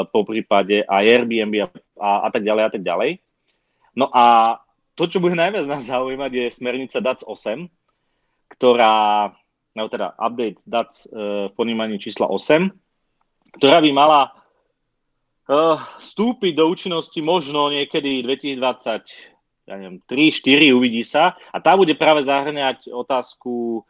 po 0.08 0.20
prípade 0.24 0.86
aj 0.86 1.04
Airbnb 1.04 1.68
a, 1.98 2.10
a 2.24 2.28
tak 2.32 2.46
ďalej 2.46 2.62
a 2.64 2.70
tak 2.70 2.82
ďalej. 2.86 3.20
No 3.94 4.10
a 4.10 4.58
to, 4.94 5.10
čo 5.10 5.18
bude 5.22 5.34
najviac 5.38 5.66
nás 5.66 5.86
zaujímať, 5.86 6.30
je 6.30 6.46
smernica 6.54 6.98
DAC 7.02 7.26
8, 7.26 7.66
ktorá, 8.54 9.30
no 9.74 9.86
teda 9.90 10.14
update 10.18 10.62
DAC 10.66 10.90
uh, 11.10 11.50
v 11.50 11.52
ponímaní 11.54 11.98
čísla 11.98 12.30
8, 12.30 12.70
ktorá 13.58 13.78
by 13.82 13.90
mala 13.94 14.20
Uh, 15.44 15.76
vstúpiť 16.00 16.56
do 16.56 16.72
účinnosti 16.72 17.20
možno 17.20 17.68
niekedy 17.68 18.24
2020, 18.24 19.68
ja 19.68 19.74
neviem, 19.76 20.00
3, 20.08 20.40
4, 20.40 20.72
uvidí 20.72 21.04
sa. 21.04 21.36
A 21.52 21.60
tá 21.60 21.76
bude 21.76 21.92
práve 22.00 22.24
zahrňať 22.24 22.88
otázku 22.88 23.84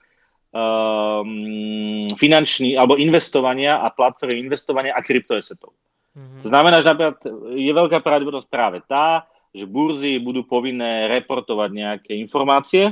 um, 0.51 2.11
finančný 2.19 2.75
alebo 2.75 2.99
investovania 2.99 3.79
a 3.79 3.95
platformy 3.95 4.43
investovania 4.43 4.99
a 4.99 5.01
kryptoesetov. 5.07 5.71
Mm-hmm. 6.19 6.43
To 6.43 6.49
znamená, 6.51 6.83
že 6.83 6.91
napríklad 6.91 7.19
je 7.55 7.71
veľká 7.71 7.99
pravdepodobnosť 8.03 8.51
práve 8.51 8.83
tá, 8.91 9.23
že 9.55 9.65
burzy 9.71 10.19
budú 10.19 10.43
povinné 10.43 11.07
reportovať 11.07 11.71
nejaké 11.71 12.13
informácie 12.19 12.91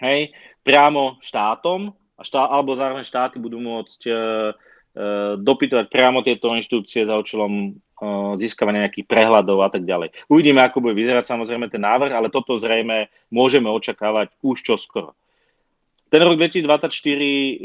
hej, 0.00 0.32
priamo 0.64 1.20
štátom 1.22 1.92
a 2.18 2.22
štá, 2.22 2.48
alebo 2.50 2.74
zároveň 2.74 3.04
štáty 3.06 3.36
budú 3.38 3.60
môcť 3.60 4.00
uh, 4.08 4.14
uh, 4.14 5.34
dopytovať 5.38 5.86
priamo 5.90 6.22
tieto 6.24 6.50
inštitúcie 6.54 7.06
za 7.06 7.14
účelom 7.14 7.74
uh, 7.74 8.34
získavania 8.38 8.86
nejakých 8.88 9.06
prehľadov 9.06 9.62
a 9.62 9.68
tak 9.70 9.86
ďalej. 9.86 10.14
Uvidíme, 10.30 10.62
ako 10.62 10.82
bude 10.82 10.98
vyzerať 10.98 11.28
samozrejme 11.28 11.70
ten 11.70 11.82
návrh, 11.82 12.14
ale 12.14 12.32
toto 12.32 12.58
zrejme 12.58 13.10
môžeme 13.30 13.70
očakávať 13.70 14.34
už 14.42 14.62
čoskoro. 14.62 15.14
Ten 16.14 16.22
rok 16.22 16.38
2024, 16.38 16.94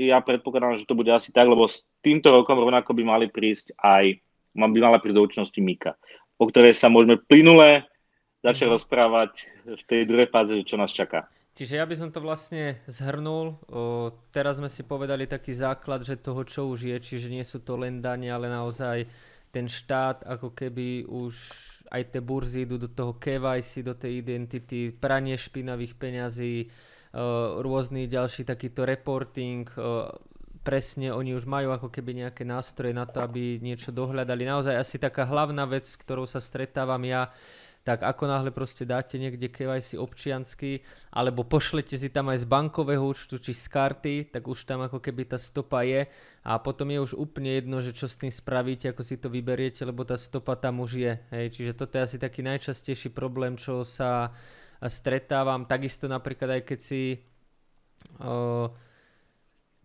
ja 0.10 0.18
predpokladám, 0.26 0.82
že 0.82 0.90
to 0.90 0.98
bude 0.98 1.14
asi 1.14 1.30
tak, 1.30 1.46
lebo 1.46 1.70
s 1.70 1.86
týmto 2.02 2.34
rokom 2.34 2.58
rovnako 2.58 2.98
by 2.98 3.04
mali 3.06 3.26
prísť 3.30 3.78
aj, 3.78 4.18
by 4.58 4.80
mala 4.82 4.98
prísť 4.98 5.18
do 5.22 5.26
účinnosti 5.30 5.62
Mika, 5.62 5.94
o 6.40 6.48
ktorej 6.48 6.74
sa 6.74 6.88
môžeme 6.88 7.20
plynule 7.20 7.84
začať 8.40 8.72
mm. 8.72 8.74
rozprávať 8.74 9.32
v 9.68 9.84
tej 9.84 10.02
druhej 10.08 10.32
fáze, 10.32 10.56
čo 10.64 10.80
nás 10.80 10.96
čaká. 10.96 11.28
Čiže 11.60 11.76
ja 11.76 11.84
by 11.84 11.96
som 12.00 12.08
to 12.08 12.24
vlastne 12.24 12.80
zhrnul. 12.88 13.60
O, 13.68 14.16
teraz 14.32 14.64
sme 14.64 14.72
si 14.72 14.88
povedali 14.88 15.28
taký 15.28 15.52
základ, 15.52 16.08
že 16.08 16.16
toho, 16.16 16.48
čo 16.48 16.72
už 16.72 16.88
je, 16.88 16.98
čiže 17.04 17.28
nie 17.28 17.44
sú 17.44 17.60
to 17.60 17.76
len 17.76 18.00
dane, 18.00 18.32
ale 18.32 18.48
naozaj 18.48 19.04
ten 19.52 19.68
štát, 19.68 20.24
ako 20.24 20.56
keby 20.56 21.04
už 21.10 21.36
aj 21.92 22.16
tie 22.16 22.22
burzy 22.24 22.64
idú 22.64 22.80
do 22.80 22.88
toho 22.88 23.18
KYC, 23.18 23.84
do 23.84 23.98
tej 23.98 24.24
identity, 24.24 24.94
pranie 24.94 25.36
špinavých 25.36 25.98
peňazí, 25.98 26.70
rôzny 27.60 28.06
ďalší 28.06 28.46
takýto 28.46 28.86
reporting, 28.86 29.66
presne 30.70 31.10
oni 31.10 31.34
už 31.34 31.50
majú 31.50 31.74
ako 31.74 31.90
keby 31.90 32.22
nejaké 32.22 32.46
nástroje 32.46 32.94
na 32.94 33.10
to, 33.10 33.26
aby 33.26 33.58
niečo 33.58 33.90
dohľadali. 33.90 34.46
Naozaj 34.46 34.78
asi 34.78 35.02
taká 35.02 35.26
hlavná 35.26 35.66
vec, 35.66 35.90
s 35.90 35.98
ktorou 35.98 36.30
sa 36.30 36.38
stretávam 36.38 37.02
ja, 37.10 37.34
tak 37.82 38.06
ako 38.06 38.30
náhle 38.30 38.54
proste 38.54 38.86
dáte 38.86 39.18
niekde 39.18 39.50
KYC 39.50 39.98
občiansky, 39.98 40.86
alebo 41.10 41.42
pošlete 41.42 41.98
si 41.98 42.14
tam 42.14 42.30
aj 42.30 42.46
z 42.46 42.46
bankového 42.46 43.02
účtu 43.02 43.42
či 43.42 43.50
z 43.50 43.66
karty, 43.66 44.16
tak 44.30 44.46
už 44.46 44.70
tam 44.70 44.86
ako 44.86 45.02
keby 45.02 45.26
tá 45.26 45.42
stopa 45.42 45.82
je 45.82 46.06
a 46.46 46.52
potom 46.62 46.86
je 46.94 47.02
už 47.02 47.18
úplne 47.18 47.58
jedno, 47.58 47.82
že 47.82 47.90
čo 47.90 48.06
s 48.06 48.22
tým 48.22 48.30
spravíte, 48.30 48.94
ako 48.94 49.02
si 49.02 49.18
to 49.18 49.34
vyberiete, 49.34 49.82
lebo 49.90 50.06
tá 50.06 50.22
stopa 50.22 50.54
tam 50.54 50.86
už 50.86 50.92
je. 51.02 51.14
Hej. 51.34 51.46
Čiže 51.58 51.74
toto 51.74 51.98
je 51.98 52.06
asi 52.06 52.18
taký 52.22 52.46
najčastejší 52.46 53.10
problém, 53.10 53.58
čo 53.58 53.82
sa 53.82 54.38
stretávam. 54.86 55.66
Takisto 55.66 56.06
napríklad 56.06 56.62
aj 56.62 56.64
keď 56.70 56.80
si 56.80 57.26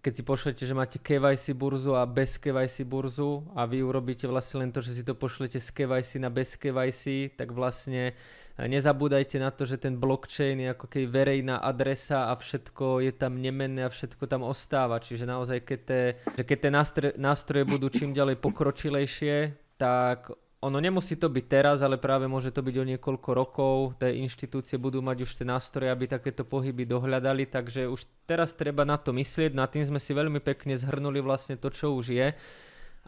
keď 0.04 0.12
si 0.12 0.22
pošlete, 0.22 0.62
že 0.68 0.76
máte 0.76 1.00
KYC 1.00 1.56
burzu 1.56 1.96
a 1.96 2.04
bez 2.04 2.36
KYC 2.36 2.84
burzu 2.84 3.40
a 3.56 3.64
vy 3.64 3.80
urobíte 3.80 4.28
vlastne 4.28 4.60
len 4.60 4.68
to, 4.68 4.84
že 4.84 5.00
si 5.00 5.02
to 5.02 5.16
pošlete 5.16 5.56
z 5.56 5.68
KYC 5.72 6.20
na 6.20 6.28
bez 6.28 6.60
KYC, 6.60 7.32
tak 7.40 7.56
vlastne 7.56 8.12
nezabúdajte 8.60 9.40
na 9.40 9.48
to, 9.48 9.64
že 9.64 9.80
ten 9.80 9.96
blockchain 9.96 10.60
je 10.60 10.68
ako 10.76 10.86
keby 10.92 11.06
verejná 11.08 11.56
adresa 11.64 12.28
a 12.28 12.36
všetko 12.36 13.00
je 13.00 13.16
tam 13.16 13.40
nemenné 13.40 13.88
a 13.88 13.90
všetko 13.90 14.28
tam 14.28 14.44
ostáva. 14.44 15.00
Čiže 15.00 15.24
naozaj, 15.24 15.64
keď 15.64 15.80
tie, 15.88 16.68
nástroje 17.16 17.64
budú 17.64 17.88
čím 17.88 18.12
ďalej 18.12 18.44
pokročilejšie, 18.44 19.36
tak 19.80 20.28
ono 20.64 20.80
nemusí 20.80 21.20
to 21.20 21.28
byť 21.28 21.44
teraz, 21.44 21.84
ale 21.84 22.00
práve 22.00 22.24
môže 22.24 22.48
to 22.48 22.64
byť 22.64 22.76
o 22.80 22.88
niekoľko 22.96 23.30
rokov. 23.36 23.74
Tie 24.00 24.16
inštitúcie 24.24 24.80
budú 24.80 25.04
mať 25.04 25.28
už 25.28 25.36
tie 25.36 25.44
nástroje, 25.44 25.92
aby 25.92 26.08
takéto 26.08 26.48
pohyby 26.48 26.88
dohľadali, 26.88 27.44
takže 27.52 27.84
už 27.84 28.08
teraz 28.24 28.56
treba 28.56 28.88
na 28.88 28.96
to 28.96 29.12
myslieť. 29.12 29.52
Na 29.52 29.68
tým 29.68 29.84
sme 29.84 30.00
si 30.00 30.16
veľmi 30.16 30.40
pekne 30.40 30.72
zhrnuli 30.72 31.20
vlastne 31.20 31.60
to, 31.60 31.68
čo 31.68 31.92
už 31.92 32.16
je. 32.16 32.32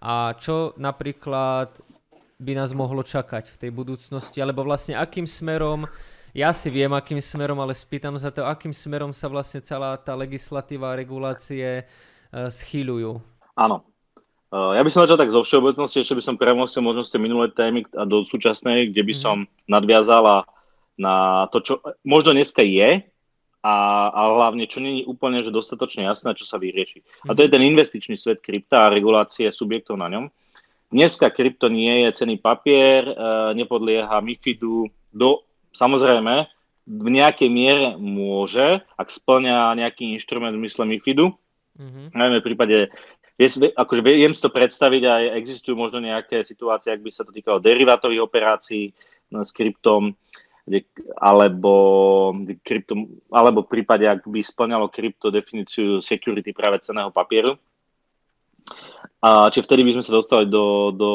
A 0.05 0.37
čo 0.37 0.77
napríklad 0.77 1.81
by 2.37 2.53
nás 2.53 2.77
mohlo 2.77 3.01
čakať 3.01 3.49
v 3.49 3.57
tej 3.57 3.71
budúcnosti, 3.73 4.37
alebo 4.45 4.61
vlastne 4.61 4.93
akým 4.93 5.25
smerom, 5.25 5.89
ja 6.37 6.53
si 6.53 6.69
viem 6.69 6.93
akým 6.93 7.17
smerom, 7.17 7.57
ale 7.65 7.73
spýtam 7.73 8.21
sa 8.21 8.29
to, 8.29 8.45
akým 8.45 8.77
smerom 8.77 9.09
sa 9.17 9.33
vlastne 9.33 9.65
celá 9.65 9.97
tá 9.97 10.13
legislatíva 10.13 10.93
a 10.93 10.99
regulácie 11.01 11.89
uh, 11.89 12.53
schýľujú. 12.53 13.17
Áno, 13.57 13.89
ja 14.77 14.83
by 14.83 14.91
som 14.93 15.03
začal 15.05 15.19
tak 15.19 15.35
zo 15.35 15.43
všeobecnosti, 15.43 16.03
ešte 16.03 16.17
by 16.17 16.23
som 16.23 16.37
premostil 16.41 16.83
možno 16.85 17.03
z 17.03 17.17
tej 17.17 17.21
minulé 17.23 17.51
témy 17.51 17.85
a 17.97 18.07
do 18.07 18.25
súčasnej, 18.27 18.91
kde 18.95 19.03
by 19.03 19.15
mhm. 19.15 19.21
som 19.21 19.37
nadviazala 19.67 20.47
na 20.97 21.47
to, 21.53 21.61
čo 21.61 21.75
možno 22.07 22.33
dneska 22.33 22.65
je, 22.65 23.05
a, 23.67 23.75
a 24.15 24.21
hlavne, 24.39 24.71
čo 24.71 24.79
není 24.79 25.03
úplne 25.03 25.43
že 25.43 25.51
dostatočne 25.51 26.07
jasné, 26.07 26.39
čo 26.39 26.47
sa 26.47 26.55
vyrieši. 26.55 27.03
A 27.27 27.35
to 27.35 27.43
je 27.43 27.51
mhm. 27.51 27.55
ten 27.59 27.63
investičný 27.67 28.15
svet 28.15 28.39
krypta 28.39 28.87
a 28.87 28.93
regulácie 28.93 29.51
subjektov 29.51 29.99
na 29.99 30.07
ňom. 30.07 30.25
Dneska 30.87 31.35
krypto 31.35 31.67
nie 31.67 32.07
je 32.07 32.23
cený 32.23 32.39
papier, 32.39 33.03
e, 33.03 33.15
nepodlieha 33.59 34.23
MIFIDu, 34.23 34.87
do, 35.11 35.43
samozrejme, 35.75 36.47
v 36.87 37.09
nejakej 37.11 37.51
miere 37.51 37.99
môže, 37.99 38.87
ak 38.95 39.11
splňa 39.11 39.75
nejaký 39.75 40.15
inštrument 40.15 40.55
v 40.55 40.71
mysle 40.71 40.87
MIFIDu, 40.87 41.35
mm-hmm. 41.75 42.15
najmä 42.15 42.37
v 42.39 42.47
prípade 42.47 42.79
je, 43.37 43.69
akože 43.77 44.01
viem 44.01 44.33
si 44.33 44.41
to 44.41 44.49
predstaviť 44.49 45.03
aj 45.05 45.23
existujú 45.37 45.77
možno 45.77 46.01
nejaké 46.01 46.41
situácie, 46.41 46.93
ak 46.93 47.05
by 47.05 47.11
sa 47.13 47.23
to 47.23 47.37
týkalo 47.37 47.61
derivátových 47.61 48.25
operácií 48.25 48.97
s 49.29 49.51
kryptom, 49.53 50.17
alebo, 51.21 51.73
krypto, 52.65 53.07
alebo 53.31 53.63
v 53.63 53.71
prípade, 53.71 54.09
ak 54.09 54.27
by 54.27 54.41
splňalo 54.43 54.91
krypto 54.91 55.31
definíciu 55.31 56.03
security 56.03 56.51
práve 56.51 56.83
ceného 56.83 57.15
papieru. 57.15 57.55
A, 59.23 59.47
čiže 59.53 59.69
vtedy 59.69 59.87
by 59.87 60.01
sme 60.01 60.05
sa 60.05 60.17
dostali 60.17 60.51
do, 60.51 60.91
do 60.91 61.11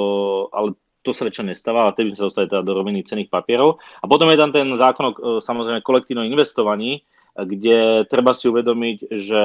ale 0.55 0.77
to 1.03 1.11
sa 1.11 1.25
väčšinou 1.27 1.51
nestáva, 1.51 1.89
ale 1.89 1.93
vtedy 1.97 2.13
by 2.13 2.15
sme 2.15 2.21
sa 2.21 2.29
dostali 2.29 2.47
teda 2.47 2.63
do 2.63 2.73
roviny 2.77 3.03
cených 3.03 3.33
papierov. 3.33 3.81
A 3.99 4.05
potom 4.07 4.29
je 4.29 4.39
tam 4.39 4.53
ten 4.53 4.67
zákon 4.77 5.05
o 5.11 5.13
samozrejme 5.43 5.83
kolektívnom 5.83 6.23
investovaní, 6.29 7.03
kde 7.35 8.05
treba 8.07 8.31
si 8.31 8.47
uvedomiť, 8.47 8.97
že 9.09 9.43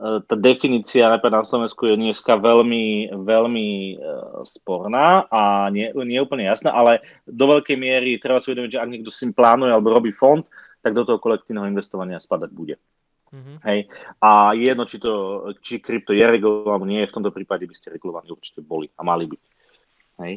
tá 0.00 0.32
definícia 0.32 1.12
napríklad 1.12 1.44
na 1.44 1.48
Slovensku 1.48 1.84
je 1.84 2.00
dneska 2.00 2.40
veľmi, 2.40 3.12
veľmi 3.20 3.68
uh, 4.00 4.40
sporná 4.48 5.28
a 5.28 5.68
nie, 5.68 5.92
nie 6.08 6.16
je 6.16 6.24
úplne 6.24 6.48
jasná, 6.48 6.72
ale 6.72 7.04
do 7.28 7.44
veľkej 7.44 7.76
miery 7.76 8.16
treba 8.16 8.40
si 8.40 8.48
uvedomiť, 8.48 8.72
že 8.72 8.80
ak 8.80 8.88
niekto 8.88 9.12
si 9.12 9.28
plánuje 9.28 9.68
alebo 9.68 9.92
robí 9.92 10.08
fond, 10.08 10.40
tak 10.80 10.96
do 10.96 11.04
toho 11.04 11.20
kolektívneho 11.20 11.68
investovania 11.68 12.16
spadať 12.16 12.50
bude. 12.56 12.80
Mm-hmm. 13.30 13.56
Hej. 13.62 13.92
A 14.24 14.56
jedno, 14.56 14.88
či, 14.88 14.96
to, 14.98 15.12
či 15.60 15.78
krypto 15.78 16.16
je 16.16 16.24
regulované, 16.24 16.72
alebo 16.72 16.86
nie, 16.88 17.04
v 17.04 17.14
tomto 17.14 17.30
prípade 17.30 17.68
by 17.68 17.74
ste 17.76 17.92
regulovaní 17.92 18.32
určite 18.32 18.64
boli 18.64 18.88
a 18.96 19.04
mali 19.04 19.28
byť. 19.28 19.42
Hej. 20.24 20.34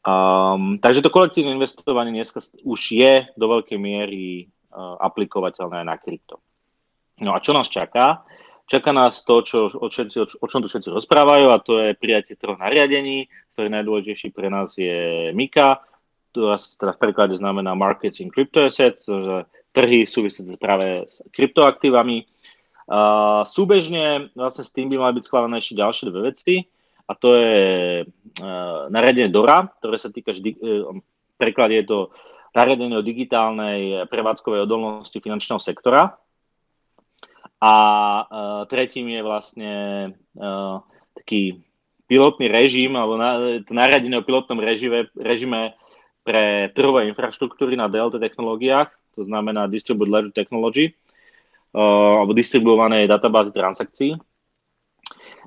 Um, 0.00 0.80
takže 0.80 1.00
to 1.00 1.12
kolektívne 1.12 1.56
investovanie 1.56 2.12
dneska 2.12 2.40
už 2.64 2.80
je 2.92 3.12
do 3.36 3.46
veľkej 3.48 3.76
miery 3.76 4.48
uh, 4.72 4.96
aplikovateľné 5.00 5.84
na 5.84 5.96
krypto. 5.96 6.40
No 7.20 7.36
a 7.36 7.40
čo 7.40 7.52
nás 7.52 7.68
čaká? 7.68 8.24
Čaká 8.70 8.94
nás 8.94 9.26
to, 9.26 9.42
čo, 9.42 9.66
o, 9.66 9.90
všetci, 9.90 10.16
o, 10.38 10.46
čom 10.46 10.62
tu 10.62 10.70
všetci 10.70 10.94
rozprávajú 10.94 11.50
a 11.50 11.58
to 11.58 11.82
je 11.82 11.98
prijatie 11.98 12.38
troch 12.38 12.54
nariadení, 12.54 13.26
ktorý 13.50 13.66
najdôležitejší 13.66 14.30
pre 14.30 14.46
nás 14.46 14.78
je 14.78 15.34
MIKA, 15.34 15.82
to 16.30 16.54
teda 16.54 16.94
v 16.94 17.02
preklade 17.02 17.34
znamená 17.34 17.74
Markets 17.74 18.22
in 18.22 18.30
Crypto 18.30 18.62
Assets, 18.62 19.10
trhy 19.74 20.06
súvisiace 20.06 20.54
práve 20.54 21.06
s 21.10 21.22
kryptoaktívami. 21.34 22.26
Uh, 22.90 23.46
súbežne 23.46 24.34
vlastne 24.34 24.66
s 24.66 24.74
tým 24.74 24.90
by 24.90 24.98
mali 24.98 25.12
byť 25.18 25.24
schválené 25.26 25.62
ešte 25.62 25.78
ďalšie 25.78 26.10
dve 26.10 26.20
veci 26.34 26.66
a 27.06 27.14
to 27.14 27.38
je 27.38 27.58
uh, 28.02 28.90
nariadenie 28.90 29.30
DORA, 29.30 29.70
ktoré 29.78 29.94
sa 29.94 30.10
týka, 30.10 30.34
vždy, 30.34 30.58
uh, 30.58 30.98
preklade 31.38 31.78
je 31.78 31.86
to 31.86 31.98
nariadenie 32.50 32.98
o 32.98 33.06
digitálnej 33.06 34.10
prevádzkovej 34.10 34.66
odolnosti 34.66 35.14
finančného 35.14 35.62
sektora, 35.62 36.18
a 37.60 37.74
uh, 38.24 38.62
tretím 38.72 39.12
je 39.12 39.20
vlastne 39.20 39.72
uh, 40.34 40.80
taký 41.12 41.60
pilotný 42.08 42.48
režim, 42.48 42.96
alebo 42.96 43.20
na, 43.20 43.60
to 43.62 43.70
nariadenie 43.76 44.18
o 44.18 44.26
pilotnom 44.26 44.58
režime, 44.58 45.12
režime 45.14 45.76
pre 46.24 46.72
trhové 46.72 47.06
infraštruktúry 47.12 47.76
na 47.76 47.86
DLT 47.86 48.16
technológiách, 48.18 48.90
to 49.14 49.28
znamená 49.28 49.68
Distributed 49.68 50.10
Ledger 50.10 50.32
Technology, 50.32 50.96
uh, 51.76 52.24
alebo 52.24 52.32
distribuované 52.32 53.04
databázy 53.04 53.52
transakcií. 53.52 54.16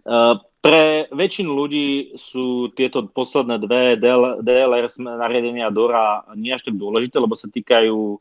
Uh, 0.05 0.37
pre 0.63 1.11
väčšinu 1.11 1.51
ľudí 1.51 2.15
sú 2.15 2.71
tieto 2.71 3.03
posledné 3.11 3.59
dve 3.59 3.99
DL, 3.99 4.39
DLR 4.39 4.87
nariadenia 4.95 5.67
DORA 5.67 6.23
nie 6.39 6.55
až 6.55 6.71
tak 6.71 6.79
dôležité, 6.79 7.19
lebo 7.19 7.35
sa 7.35 7.51
týkajú 7.51 8.15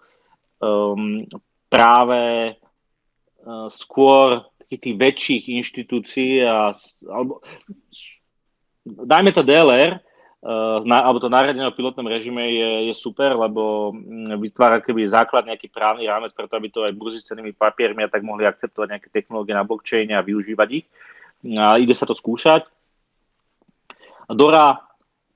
um, 0.59 1.23
práve 1.71 2.55
skôr 3.71 4.47
takých 4.63 4.83
tých 4.83 4.97
väčších 4.97 5.45
inštitúcií 5.61 6.33
a, 6.47 6.73
alebo 7.11 7.45
dajme 8.87 9.31
to 9.35 9.45
DLR, 9.45 10.01
na, 10.83 11.07
alebo 11.07 11.23
to 11.23 11.31
nariadenie 11.31 11.71
o 11.71 11.77
pilotnom 11.77 12.11
režime 12.11 12.43
je, 12.51 12.71
je 12.91 12.95
super, 12.99 13.31
lebo 13.39 13.95
mm, 13.95 14.43
vytvára 14.43 14.83
keby 14.83 15.07
základ 15.07 15.47
nejaký 15.47 15.71
právny 15.71 16.11
rámec, 16.11 16.35
preto 16.35 16.59
aby 16.59 16.67
to 16.67 16.83
aj 16.83 16.99
burzy 16.99 17.23
cenými 17.23 17.55
papiermi 17.55 18.03
a 18.03 18.11
tak 18.11 18.27
mohli 18.27 18.43
akceptovať 18.43 18.89
nejaké 18.91 19.09
technológie 19.15 19.55
na 19.55 19.63
blockchaine 19.63 20.19
a 20.19 20.27
využívať 20.27 20.69
ich. 20.83 20.87
A 21.55 21.79
ide 21.79 21.95
sa 21.95 22.11
to 22.11 22.19
skúšať. 22.19 22.67
Dora 24.27 24.83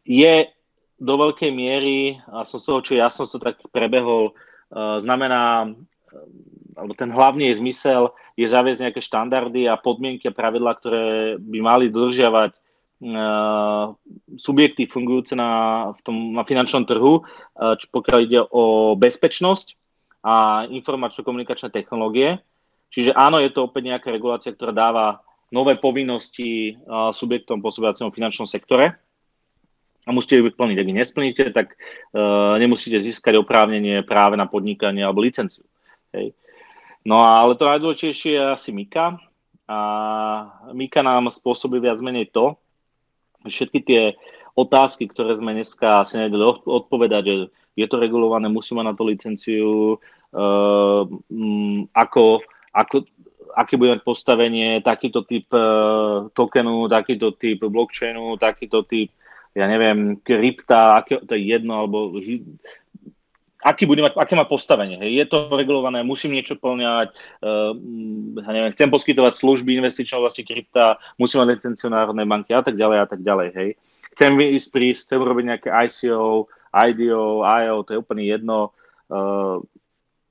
je 0.03 0.51
do 0.99 1.14
veľkej 1.14 1.55
miery, 1.55 2.19
a 2.27 2.42
som 2.42 2.59
z 2.59 2.66
toho, 2.66 2.81
čo 2.83 2.92
ja 2.99 3.07
som 3.07 3.31
to 3.31 3.38
tak 3.38 3.62
prebehol, 3.71 4.35
znamená, 4.75 5.71
alebo 6.77 6.93
ten 6.93 7.09
hlavný 7.09 7.49
je 7.51 7.59
zmysel 7.59 8.12
je 8.37 8.45
zaviesť 8.45 8.81
nejaké 8.85 9.01
štandardy 9.01 9.65
a 9.65 9.81
podmienky 9.81 10.29
a 10.29 10.37
pravidlá, 10.37 10.77
ktoré 10.77 11.05
by 11.41 11.59
mali 11.65 11.89
dodržiavať 11.89 12.53
Uh, 12.97 13.93
subjekty 14.41 14.89
fungujúce 14.89 15.37
na, 15.37 15.93
v 15.93 16.01
tom, 16.01 16.17
na 16.33 16.49
finančnom 16.49 16.89
trhu, 16.89 17.21
uh, 17.21 17.77
čo 17.77 17.93
pokiaľ 17.93 18.19
ide 18.25 18.41
o 18.41 18.97
bezpečnosť 18.97 19.77
a 20.25 20.65
informačno-komunikačné 20.73 21.77
technológie. 21.77 22.41
Čiže 22.89 23.12
áno, 23.12 23.37
je 23.37 23.53
to 23.53 23.69
opäť 23.69 23.93
nejaká 23.93 24.09
regulácia, 24.09 24.57
ktorá 24.57 24.73
dáva 24.73 25.21
nové 25.53 25.77
povinnosti 25.77 26.73
uh, 26.73 27.12
subjektom 27.12 27.61
pôsobiacim 27.61 28.09
v 28.09 28.17
finančnom 28.17 28.49
sektore 28.49 28.97
a 28.97 30.09
musíte 30.09 30.41
ich 30.41 30.57
plniť. 30.57 30.77
Ak 30.81 30.89
ich 30.89 30.97
nesplníte, 30.97 31.45
tak 31.53 31.77
nemusíte 32.57 32.97
získať 32.97 33.37
oprávnenie 33.37 34.09
práve 34.09 34.41
na 34.41 34.49
podnikanie 34.49 35.05
alebo 35.05 35.21
licenciu. 35.21 35.69
Hej. 36.17 36.33
No 37.07 37.23
ale 37.23 37.55
to 37.55 37.71
najdôležitejšie 37.71 38.35
je 38.35 38.42
asi 38.42 38.75
Mika. 38.75 39.14
A 39.71 39.79
Mika 40.75 41.07
nám 41.07 41.31
spôsobí 41.31 41.79
viac 41.79 42.03
menej 42.03 42.35
to, 42.35 42.59
všetky 43.47 43.79
tie 43.87 44.03
otázky, 44.59 45.07
ktoré 45.07 45.38
sme 45.38 45.55
dneska 45.55 46.03
asi 46.03 46.19
nevedeli 46.19 46.42
odpovedať, 46.66 47.23
že 47.23 47.35
je 47.77 47.87
to 47.87 48.01
regulované, 48.01 48.49
musí 48.49 48.73
mať 48.73 48.87
na 48.88 48.95
to 48.97 49.05
licenciu, 49.05 50.01
uh, 50.01 51.03
ako, 51.92 52.40
ako, 52.73 52.95
aké 53.53 53.75
bude 53.77 54.01
mať 54.01 54.03
postavenie, 54.03 54.81
takýto 54.81 55.23
typ 55.29 55.47
uh, 55.53 56.33
tokenu, 56.33 56.88
takýto 56.88 57.37
typ 57.37 57.69
blockchainu, 57.69 58.40
takýto 58.40 58.83
typ, 58.88 59.12
ja 59.53 59.69
neviem, 59.69 60.16
krypta, 60.25 61.05
aké, 61.05 61.21
to 61.21 61.37
je 61.37 61.53
jedno, 61.53 61.85
alebo 61.85 62.16
aký 63.64 63.88
bude 63.88 64.05
mať, 64.05 64.16
aké 64.21 64.35
má 64.37 64.45
postavenie. 64.45 65.01
Hej. 65.01 65.11
Je 65.16 65.25
to 65.33 65.38
regulované, 65.53 66.05
musím 66.05 66.37
niečo 66.37 66.61
plňať, 66.61 67.09
uh, 67.40 67.73
neviem, 68.45 68.73
chcem 68.77 68.88
poskytovať 68.92 69.40
služby 69.40 69.81
investičnej 69.81 70.21
oblasti 70.21 70.45
krypta, 70.45 71.01
musím 71.16 71.45
mať 71.45 71.57
licenciu 71.57 71.88
Národnej 71.88 72.29
banky 72.29 72.53
a 72.53 72.61
tak 72.61 72.77
ďalej 72.77 72.99
a 73.01 73.07
tak 73.09 73.21
ďalej. 73.25 73.49
Hej. 73.57 73.69
Chcem 74.16 74.33
ísť 74.37 74.69
prísť, 74.73 75.01
chcem 75.09 75.21
robiť 75.21 75.45
nejaké 75.45 75.69
ICO, 75.73 76.49
IDO, 76.73 77.45
IO, 77.45 77.77
to 77.85 77.97
je 77.97 78.01
úplne 78.01 78.25
jedno. 78.25 78.77
Uh, 79.09 79.61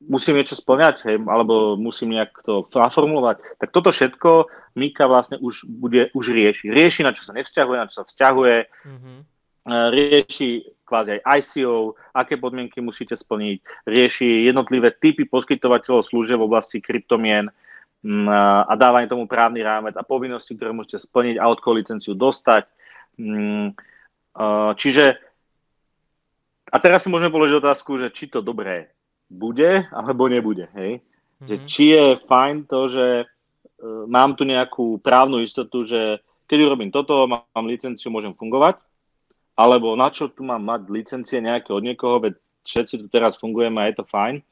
musím 0.03 0.37
niečo 0.37 0.57
splňať, 0.57 1.07
hej, 1.09 1.17
alebo 1.25 1.79
musím 1.79 2.13
nejak 2.13 2.45
to 2.45 2.61
naformulovať. 2.61 3.41
Tak 3.57 3.69
toto 3.73 3.89
všetko 3.89 4.51
Mika 4.75 5.07
vlastne 5.07 5.39
už, 5.39 5.65
bude, 5.65 6.11
už 6.13 6.35
rieši. 6.35 6.69
Rieši, 6.69 7.01
na 7.01 7.15
čo 7.15 7.23
sa 7.25 7.33
nevzťahuje, 7.33 7.77
na 7.79 7.87
čo 7.89 8.03
sa 8.03 8.05
vzťahuje. 8.05 8.57
Mm-hmm. 8.67 9.17
Rieši 9.65 10.75
kvázi 10.85 11.17
aj 11.17 11.41
ICO, 11.41 11.97
aké 12.13 12.37
podmienky 12.37 12.77
musíte 12.77 13.17
splniť, 13.17 13.89
rieši 13.89 14.45
jednotlivé 14.45 14.93
typy 14.93 15.25
poskytovateľov 15.25 16.05
služieb 16.05 16.37
v 16.37 16.45
oblasti 16.45 16.77
kryptomien 16.77 17.49
mm, 18.05 18.29
a 18.69 18.73
dávanie 18.77 19.09
tomu 19.09 19.25
právny 19.25 19.65
rámec 19.65 19.97
a 19.97 20.05
povinnosti, 20.05 20.53
ktoré 20.53 20.69
môžete 20.69 21.01
splniť 21.01 21.41
a 21.41 21.49
od 21.49 21.57
koho 21.57 21.81
licenciu 21.81 22.13
dostať. 22.13 22.69
Mm, 23.17 23.73
čiže 24.77 25.17
a 26.69 26.77
teraz 26.77 27.01
si 27.01 27.09
môžeme 27.09 27.33
položiť 27.33 27.57
otázku, 27.57 27.97
že 27.97 28.13
či 28.13 28.29
to 28.29 28.45
dobré 28.45 28.93
bude 29.25 29.89
alebo 29.89 30.29
nebude. 30.29 30.69
Hej? 30.77 31.01
Mm-hmm. 31.01 31.47
Že 31.49 31.55
či 31.65 31.83
je 31.97 32.05
fajn 32.29 32.55
to, 32.69 32.79
že 32.89 33.05
e, 33.21 33.25
mám 34.05 34.37
tu 34.37 34.45
nejakú 34.45 35.01
právnu 35.01 35.41
istotu, 35.41 35.85
že 35.85 36.21
keď 36.45 36.57
urobím 36.61 36.93
toto, 36.93 37.25
mám 37.25 37.65
licenciu, 37.65 38.13
môžem 38.13 38.37
fungovať, 38.37 38.77
alebo 39.55 39.95
na 39.95 40.11
čo 40.11 40.27
tu 40.27 40.43
mám 40.43 40.59
mať 40.59 40.91
licencie 40.91 41.39
nejaké 41.39 41.71
od 41.71 41.83
niekoho, 41.83 42.19
veď 42.19 42.35
všetci 42.67 42.93
tu 42.99 43.05
teraz 43.07 43.39
fungujeme 43.39 43.79
a 43.79 43.87
je 43.87 43.95
to 43.95 44.05
fajn. 44.05 44.43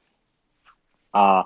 A 1.13 1.43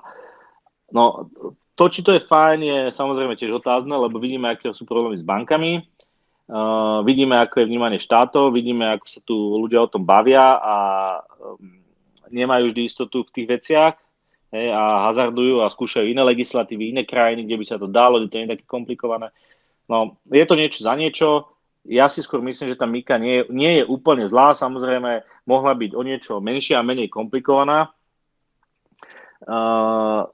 no, 0.94 1.26
to, 1.74 1.84
či 1.90 2.00
to 2.06 2.14
je 2.14 2.22
fajn, 2.22 2.58
je 2.62 2.78
samozrejme 2.94 3.34
tiež 3.34 3.58
otázne, 3.58 3.92
lebo 3.98 4.22
vidíme, 4.22 4.50
aké 4.50 4.70
sú 4.70 4.86
problémy 4.86 5.18
s 5.18 5.26
bankami, 5.26 5.82
uh, 5.82 7.02
vidíme, 7.02 7.34
ako 7.38 7.62
je 7.62 7.68
vnímanie 7.68 7.98
štátov, 7.98 8.54
vidíme, 8.54 8.86
ako 8.94 9.06
sa 9.10 9.20
tu 9.26 9.36
ľudia 9.36 9.82
o 9.82 9.90
tom 9.90 10.06
bavia 10.06 10.58
a 10.58 10.74
um, 11.42 11.82
nemajú 12.30 12.70
vždy 12.70 12.82
istotu 12.86 13.26
v 13.26 13.34
tých 13.34 13.46
veciach 13.48 13.94
hej, 14.54 14.66
a 14.70 15.10
hazardujú 15.10 15.64
a 15.64 15.72
skúšajú 15.72 16.06
iné 16.08 16.22
legislatívy, 16.22 16.94
iné 16.94 17.02
krajiny, 17.04 17.44
kde 17.44 17.56
by 17.58 17.64
sa 17.64 17.76
to 17.80 17.88
dalo, 17.90 18.20
kde 18.22 18.28
to 18.30 18.36
nie 18.38 18.46
je 18.48 18.54
také 18.54 18.66
komplikované. 18.68 19.28
No, 19.88 20.20
je 20.28 20.44
to 20.44 20.54
niečo 20.54 20.84
za 20.84 20.92
niečo, 20.92 21.57
ja 21.88 22.06
si 22.12 22.20
skôr 22.20 22.44
myslím, 22.44 22.68
že 22.68 22.78
tá 22.78 22.84
Mika 22.84 23.16
nie, 23.16 23.48
nie 23.48 23.80
je 23.80 23.84
úplne 23.88 24.28
zlá, 24.28 24.52
samozrejme 24.52 25.24
mohla 25.48 25.72
byť 25.72 25.90
o 25.96 26.02
niečo 26.04 26.32
menšia 26.44 26.84
a 26.84 26.86
menej 26.86 27.08
komplikovaná. 27.08 27.88
Uh, 29.48 30.28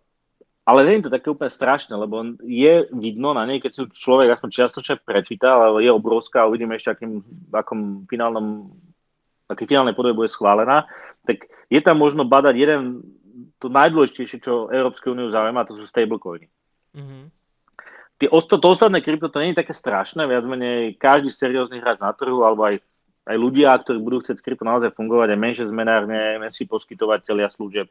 ale 0.67 0.81
nie 0.83 0.99
je 0.99 1.07
to 1.07 1.15
také 1.15 1.31
úplne 1.31 1.53
strašné, 1.53 1.95
lebo 1.95 2.35
je 2.43 2.89
vidno 2.91 3.37
na 3.37 3.47
nej, 3.47 3.63
keď 3.63 3.71
si 3.71 3.81
človek 3.87 4.35
aspoň 4.35 4.51
čiastočne 4.51 4.97
prečíta, 4.99 5.55
ale 5.55 5.87
je 5.87 5.93
obrovská 5.95 6.43
a 6.43 6.51
uvidíme 6.51 6.75
ešte, 6.75 6.91
akým, 6.91 7.23
akom 7.55 8.09
finálnom, 8.11 8.75
aký 9.47 9.69
finálnej 9.69 9.95
podobe 9.95 10.25
bude 10.25 10.33
schválená, 10.33 10.91
tak 11.23 11.47
je 11.71 11.81
tam 11.85 12.01
možno 12.01 12.27
badať 12.27 12.55
jeden, 12.57 12.81
to 13.61 13.69
najdôležitejšie, 13.71 14.41
čo 14.43 14.73
Európskej 14.73 15.13
úniu 15.13 15.31
zaujíma, 15.31 15.69
to 15.69 15.77
sú 15.79 15.85
stablecoiny. 15.87 16.49
Mm-hmm 16.97 17.44
tie 18.19 18.29
osto, 18.31 18.59
to 18.63 18.75
ostatné 18.75 19.03
krypto 19.03 19.29
to 19.29 19.43
nie 19.43 19.53
je 19.53 19.61
také 19.61 19.75
strašné, 19.75 20.27
viac 20.27 20.45
menej 20.47 20.95
každý 20.95 21.35
seriózny 21.35 21.83
hráč 21.83 21.99
na 21.99 22.15
trhu, 22.15 22.47
alebo 22.47 22.67
aj, 22.67 22.79
aj 23.27 23.37
ľudia, 23.37 23.75
ktorí 23.75 23.99
budú 23.99 24.23
chcieť 24.23 24.39
s 24.39 24.45
krypto 24.45 24.65
naozaj 24.65 24.95
fungovať, 24.95 25.35
aj 25.35 25.43
menšie 25.43 25.67
zmenárne, 25.67 26.39
menší 26.39 26.71
poskytovateľia 26.71 27.51
služieb, 27.51 27.91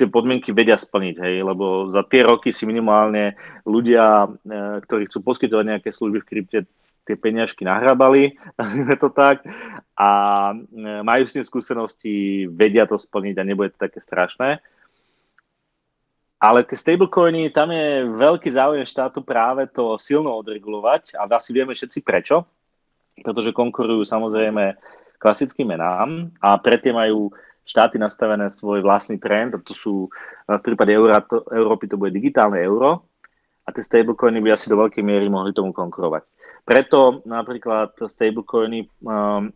tie 0.00 0.08
podmienky 0.08 0.56
vedia 0.56 0.80
splniť, 0.80 1.16
hej, 1.20 1.34
lebo 1.44 1.92
za 1.92 2.00
tie 2.08 2.24
roky 2.24 2.56
si 2.56 2.64
minimálne 2.64 3.36
ľudia, 3.68 4.24
e, 4.24 4.28
ktorí 4.80 5.04
chcú 5.12 5.20
poskytovať 5.20 5.64
nejaké 5.76 5.92
služby 5.92 6.24
v 6.24 6.28
krypte, 6.28 6.58
tie 7.04 7.16
peňažky 7.20 7.68
nahrábali, 7.68 8.40
nazvime 8.58 8.96
to 8.96 9.12
tak, 9.12 9.44
a 9.92 10.10
e, 10.56 11.04
majú 11.04 11.22
s 11.28 11.36
tým 11.36 11.44
skúsenosti, 11.44 12.48
vedia 12.48 12.88
to 12.88 12.96
splniť 12.96 13.36
a 13.36 13.44
nebude 13.44 13.76
to 13.76 13.84
také 13.84 14.00
strašné. 14.00 14.64
Ale 16.40 16.64
tie 16.64 16.72
stablecoiny, 16.72 17.52
tam 17.52 17.68
je 17.68 18.08
veľký 18.16 18.48
záujem 18.48 18.88
štátu 18.88 19.20
práve 19.20 19.68
to 19.68 20.00
silno 20.00 20.32
odregulovať 20.40 21.12
a 21.20 21.28
asi 21.28 21.52
vieme 21.52 21.76
všetci 21.76 22.00
prečo, 22.00 22.48
pretože 23.20 23.52
konkurujú 23.52 24.00
samozrejme 24.08 24.72
klasickým 25.20 25.68
menám 25.68 26.32
a 26.40 26.56
predtým 26.56 26.96
majú 26.96 27.28
štáty 27.68 28.00
nastavené 28.00 28.48
svoj 28.48 28.80
vlastný 28.80 29.20
trend, 29.20 29.52
a 29.52 29.60
to 29.60 29.76
sú 29.76 30.08
v 30.48 30.62
prípade 30.64 30.96
Euró- 30.96 31.20
to, 31.28 31.44
Európy 31.52 31.92
to 31.92 32.00
bude 32.00 32.16
digitálne 32.16 32.56
euro 32.56 33.04
a 33.62 33.68
tie 33.68 33.84
stablecoiny 33.84 34.40
by 34.40 34.56
asi 34.56 34.72
do 34.72 34.80
veľkej 34.80 35.04
miery 35.04 35.28
mohli 35.28 35.52
tomu 35.52 35.76
konkurovať. 35.76 36.24
Preto 36.64 37.20
napríklad 37.28 38.00
stablecoiny 38.00 38.88
um, 39.04 39.52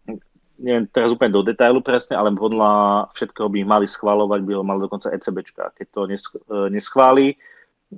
neviem 0.58 0.86
teraz 0.86 1.10
úplne 1.10 1.34
do 1.34 1.42
detailu 1.42 1.82
presne, 1.82 2.14
ale 2.14 2.30
podľa 2.34 3.06
všetkého 3.14 3.48
by 3.50 3.56
ich 3.62 3.68
mali 3.68 3.86
schváľovať, 3.90 4.40
by 4.46 4.52
ho 4.54 4.62
mal 4.62 4.78
dokonca 4.78 5.10
ECBčka. 5.10 5.74
Keď 5.74 5.86
to 5.90 6.00
e, 6.06 6.10
neschváli, 6.70 7.34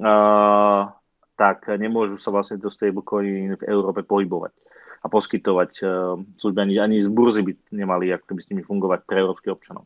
uh, 0.00 0.88
tak 1.36 1.68
nemôžu 1.68 2.16
sa 2.16 2.32
vlastne 2.32 2.56
do 2.56 2.72
stablecoin 2.72 3.60
v 3.60 3.62
Európe 3.68 4.00
pohybovať 4.00 4.56
a 5.04 5.06
poskytovať 5.12 5.72
uh, 5.84 6.16
služby. 6.40 6.58
Ani, 6.64 6.74
ani 6.80 6.96
z 7.04 7.12
burzy 7.12 7.44
by 7.44 7.52
nemali 7.76 8.10
ako 8.16 8.32
by 8.32 8.40
s 8.40 8.48
nimi 8.48 8.64
fungovať 8.64 9.04
pre 9.04 9.20
európskych 9.20 9.52
občanov. 9.52 9.84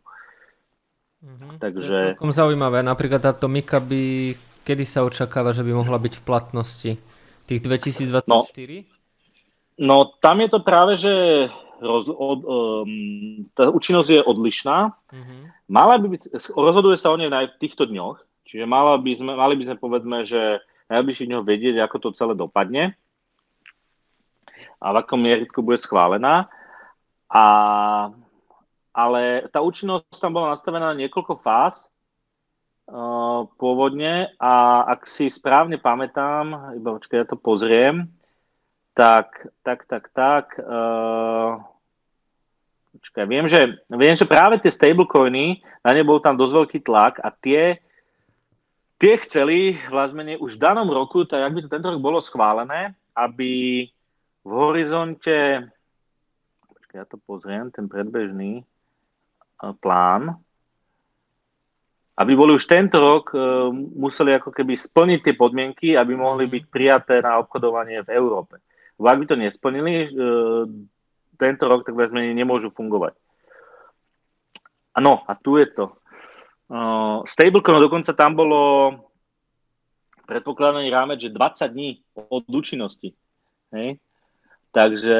Mm-hmm. 1.20 1.50
Takže... 1.58 1.90
To 1.90 1.92
je 1.92 2.08
celkom 2.14 2.32
zaujímavé. 2.32 2.86
Napríklad 2.86 3.20
táto 3.20 3.50
Mika 3.50 3.82
by, 3.82 4.32
kedy 4.62 4.84
sa 4.86 5.04
očakáva, 5.04 5.52
že 5.52 5.66
by 5.66 5.74
mohla 5.74 5.98
byť 5.98 6.14
v 6.16 6.22
platnosti? 6.22 6.92
Tých 7.50 7.60
2024? 7.66 8.30
No, 8.30 8.46
no 9.76 9.96
tam 10.22 10.38
je 10.38 10.48
to 10.48 10.60
práve, 10.62 10.94
že 10.96 11.12
roz, 11.80 12.06
od, 12.06 12.40
um, 12.44 13.48
tá 13.56 13.72
účinnosť 13.72 14.08
je 14.08 14.20
odlišná. 14.22 14.92
Mm-hmm. 14.92 15.40
Mala 15.72 15.96
by 15.96 16.06
byť, 16.12 16.22
rozhoduje 16.52 17.00
sa 17.00 17.10
o 17.10 17.16
nej 17.16 17.28
v 17.28 17.60
týchto 17.60 17.88
dňoch, 17.88 18.20
čiže 18.44 18.68
mala 18.68 19.00
by 19.00 19.12
sme, 19.16 19.32
mali 19.34 19.54
by 19.56 19.64
sme 19.72 19.76
povedzme, 19.80 20.22
že 20.28 20.60
najbližších 20.92 21.28
dňoch 21.30 21.44
vedieť, 21.46 21.76
ako 21.80 21.96
to 21.98 22.18
celé 22.18 22.34
dopadne 22.36 22.94
a 24.80 24.86
v 24.96 24.96
akom 25.04 25.20
mieritku 25.20 25.60
bude 25.60 25.76
schválená. 25.76 26.48
A, 27.30 27.44
ale 28.90 29.46
tá 29.52 29.60
účinnosť 29.60 30.18
tam 30.18 30.34
bola 30.34 30.56
nastavená 30.56 30.90
na 30.90 30.98
niekoľko 30.98 31.38
fáz 31.38 31.92
uh, 32.90 33.46
pôvodne 33.60 34.34
a 34.40 34.82
ak 34.88 35.06
si 35.06 35.30
správne 35.30 35.78
pamätám, 35.78 36.74
iba 36.74 36.96
počkaj, 36.96 37.22
ja 37.22 37.26
to 37.28 37.38
pozriem, 37.38 38.10
tak, 38.94 39.46
tak, 39.62 39.86
tak, 39.86 40.04
tak. 40.12 40.46
Uh, 40.58 41.62
počkaj, 42.96 43.24
viem, 43.26 43.46
že, 43.46 43.80
viem, 43.88 44.14
že 44.18 44.26
práve 44.28 44.58
tie 44.58 44.70
stablecoiny, 44.70 45.62
na 45.80 45.90
ne 45.94 46.02
bol 46.04 46.20
tam 46.20 46.36
dosť 46.36 46.54
veľký 46.54 46.78
tlak 46.84 47.22
a 47.22 47.32
tie, 47.32 47.78
tie 49.00 49.14
chceli 49.24 49.78
vlastne 49.88 50.36
už 50.36 50.58
v 50.58 50.62
danom 50.62 50.88
roku, 50.90 51.24
tak 51.24 51.46
ak 51.46 51.52
by 51.54 51.60
to 51.64 51.72
tento 51.72 51.88
rok 51.88 52.00
bolo 52.02 52.18
schválené, 52.20 52.92
aby 53.14 53.86
v 54.44 54.50
horizonte, 54.50 55.68
počkaj, 56.66 56.96
ja 57.00 57.06
to 57.06 57.16
pozriem, 57.22 57.72
ten 57.72 57.86
predbežný 57.88 58.64
plán, 59.80 60.36
aby 62.20 62.32
boli 62.36 62.52
už 62.56 62.68
tento 62.68 63.00
rok, 63.00 63.32
uh, 63.32 63.72
museli 63.72 64.36
ako 64.36 64.52
keby 64.52 64.76
splniť 64.76 65.20
tie 65.24 65.34
podmienky, 65.36 65.96
aby 65.96 66.12
mohli 66.12 66.44
byť 66.44 66.64
prijaté 66.68 67.24
na 67.24 67.40
obchodovanie 67.40 68.04
v 68.04 68.12
Európe. 68.12 68.60
Ak 69.00 69.18
by 69.18 69.26
to 69.26 69.36
nesplnili, 69.36 70.12
uh, 70.12 70.68
tento 71.40 71.64
rok 71.64 71.88
tak 71.88 71.96
vezme 71.96 72.20
nemôžu 72.36 72.68
fungovať. 72.72 73.16
Áno, 74.92 75.24
a 75.24 75.32
tu 75.38 75.56
je 75.56 75.66
to. 75.72 75.96
Uh, 76.70 77.24
stablecoin 77.26 77.80
dokonca 77.82 78.12
tam 78.14 78.36
bolo 78.36 78.60
predpokladaný 80.30 80.86
rámec, 80.92 81.18
že 81.18 81.34
20 81.34 81.74
dní 81.74 81.90
od 82.14 82.46
účinnosti. 82.46 83.18
Hej? 83.74 83.98
Takže 84.70 85.18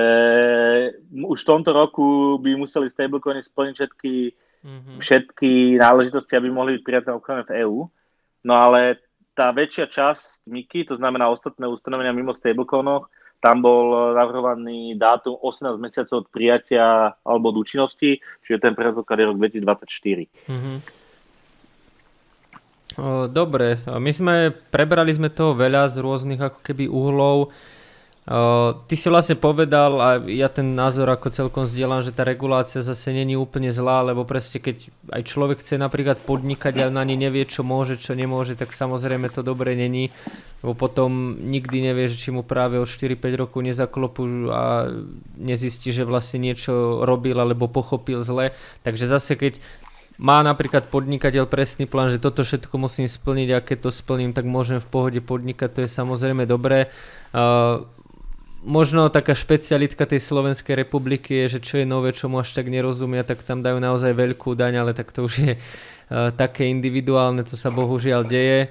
už 1.10 1.38
v 1.42 1.48
tomto 1.50 1.74
roku 1.74 2.38
by 2.38 2.54
museli 2.54 2.86
stablecoiny 2.86 3.42
splniť 3.42 3.74
všetky, 3.74 4.14
mm-hmm. 4.62 4.96
všetky 5.02 5.82
náležitosti, 5.82 6.38
aby 6.38 6.48
mohli 6.54 6.78
byť 6.78 6.82
prijaté 6.86 7.10
obchodné 7.10 7.42
v 7.50 7.54
EÚ. 7.66 7.78
No 8.46 8.54
ale 8.54 9.02
tá 9.34 9.50
väčšia 9.50 9.90
časť 9.90 10.46
MIKI, 10.46 10.86
to 10.86 10.94
znamená 10.94 11.26
ostatné 11.26 11.66
ustanovenia 11.66 12.14
mimo 12.14 12.30
stablecoinoch, 12.30 13.10
tam 13.40 13.64
bol 13.64 14.14
navrhovaný 14.14 15.00
dátum 15.00 15.40
18 15.40 15.80
mesiacov 15.80 16.24
od 16.24 16.28
prijatia 16.28 17.16
alebo 17.24 17.48
od 17.50 17.64
účinnosti, 17.64 18.20
čiže 18.44 18.60
ten 18.60 18.76
predpoklad 18.76 19.16
je 19.16 19.26
rok 19.26 19.36
2024. 19.40 20.28
Mm-hmm. 20.46 20.76
Dobre, 23.32 23.80
my 23.86 24.12
sme, 24.12 24.52
prebrali 24.52 25.14
sme 25.14 25.32
toho 25.32 25.56
veľa 25.56 25.88
z 25.88 26.04
rôznych 26.04 26.42
ako 26.42 26.60
keby 26.60 26.84
uhlov. 26.90 27.48
Ty 28.28 28.94
si 28.94 29.08
vlastne 29.08 29.34
povedal 29.34 29.96
a 29.96 30.08
ja 30.28 30.52
ten 30.52 30.76
názor 30.76 31.08
ako 31.08 31.32
celkom 31.32 31.64
zdieľam, 31.64 32.04
že 32.04 32.12
tá 32.12 32.20
regulácia 32.22 32.84
zase 32.84 33.16
není 33.16 33.32
úplne 33.34 33.72
zlá, 33.72 34.04
lebo 34.04 34.28
presne 34.28 34.60
keď 34.60 34.92
aj 35.08 35.22
človek 35.24 35.58
chce 35.64 35.80
napríklad 35.80 36.20
podnikať 36.28 36.84
a 36.84 36.92
na 36.92 37.00
ni 37.02 37.16
nevie, 37.16 37.48
čo 37.48 37.64
môže, 37.64 37.96
čo 37.96 38.12
nemôže, 38.12 38.60
tak 38.60 38.76
samozrejme 38.76 39.32
to 39.32 39.40
dobre 39.40 39.72
není, 39.72 40.12
lebo 40.60 40.76
potom 40.76 41.40
nikdy 41.40 41.90
nevie, 41.90 42.12
že 42.12 42.20
či 42.20 42.28
mu 42.28 42.44
práve 42.44 42.76
od 42.76 42.86
4-5 42.86 43.40
rokov 43.40 43.64
nezaklopú 43.64 44.52
a 44.52 44.92
nezistí, 45.40 45.88
že 45.90 46.04
vlastne 46.04 46.44
niečo 46.44 47.02
robil 47.02 47.34
alebo 47.40 47.72
pochopil 47.72 48.20
zle. 48.20 48.52
Takže 48.84 49.10
zase 49.10 49.34
keď 49.34 49.58
má 50.20 50.44
napríklad 50.44 50.92
podnikateľ 50.92 51.48
presný 51.48 51.88
plán, 51.88 52.12
že 52.12 52.20
toto 52.20 52.44
všetko 52.44 52.76
musím 52.76 53.08
splniť 53.08 53.48
a 53.56 53.64
keď 53.64 53.88
to 53.88 53.90
splním, 53.90 54.36
tak 54.36 54.44
môžem 54.44 54.76
v 54.76 54.86
pohode 54.92 55.20
podnikať, 55.24 55.72
to 55.72 55.80
je 55.82 55.90
samozrejme 55.90 56.44
dobré. 56.44 56.92
Uh, 57.32 57.88
možno 58.60 59.08
taká 59.08 59.32
špecialitka 59.32 60.04
tej 60.04 60.20
Slovenskej 60.20 60.76
republiky 60.76 61.44
je, 61.44 61.56
že 61.56 61.60
čo 61.64 61.74
je 61.80 61.86
nové, 61.88 62.12
čo 62.12 62.28
mu 62.28 62.40
až 62.40 62.52
tak 62.52 62.68
nerozumia, 62.68 63.24
tak 63.24 63.40
tam 63.40 63.64
dajú 63.64 63.80
naozaj 63.80 64.12
veľkú 64.12 64.52
daň, 64.52 64.84
ale 64.84 64.92
tak 64.92 65.12
to 65.12 65.24
už 65.24 65.34
je 65.40 65.52
uh, 65.56 66.28
také 66.36 66.68
individuálne, 66.68 67.40
to 67.44 67.56
sa 67.56 67.72
bohužiaľ 67.72 68.28
deje. 68.28 68.68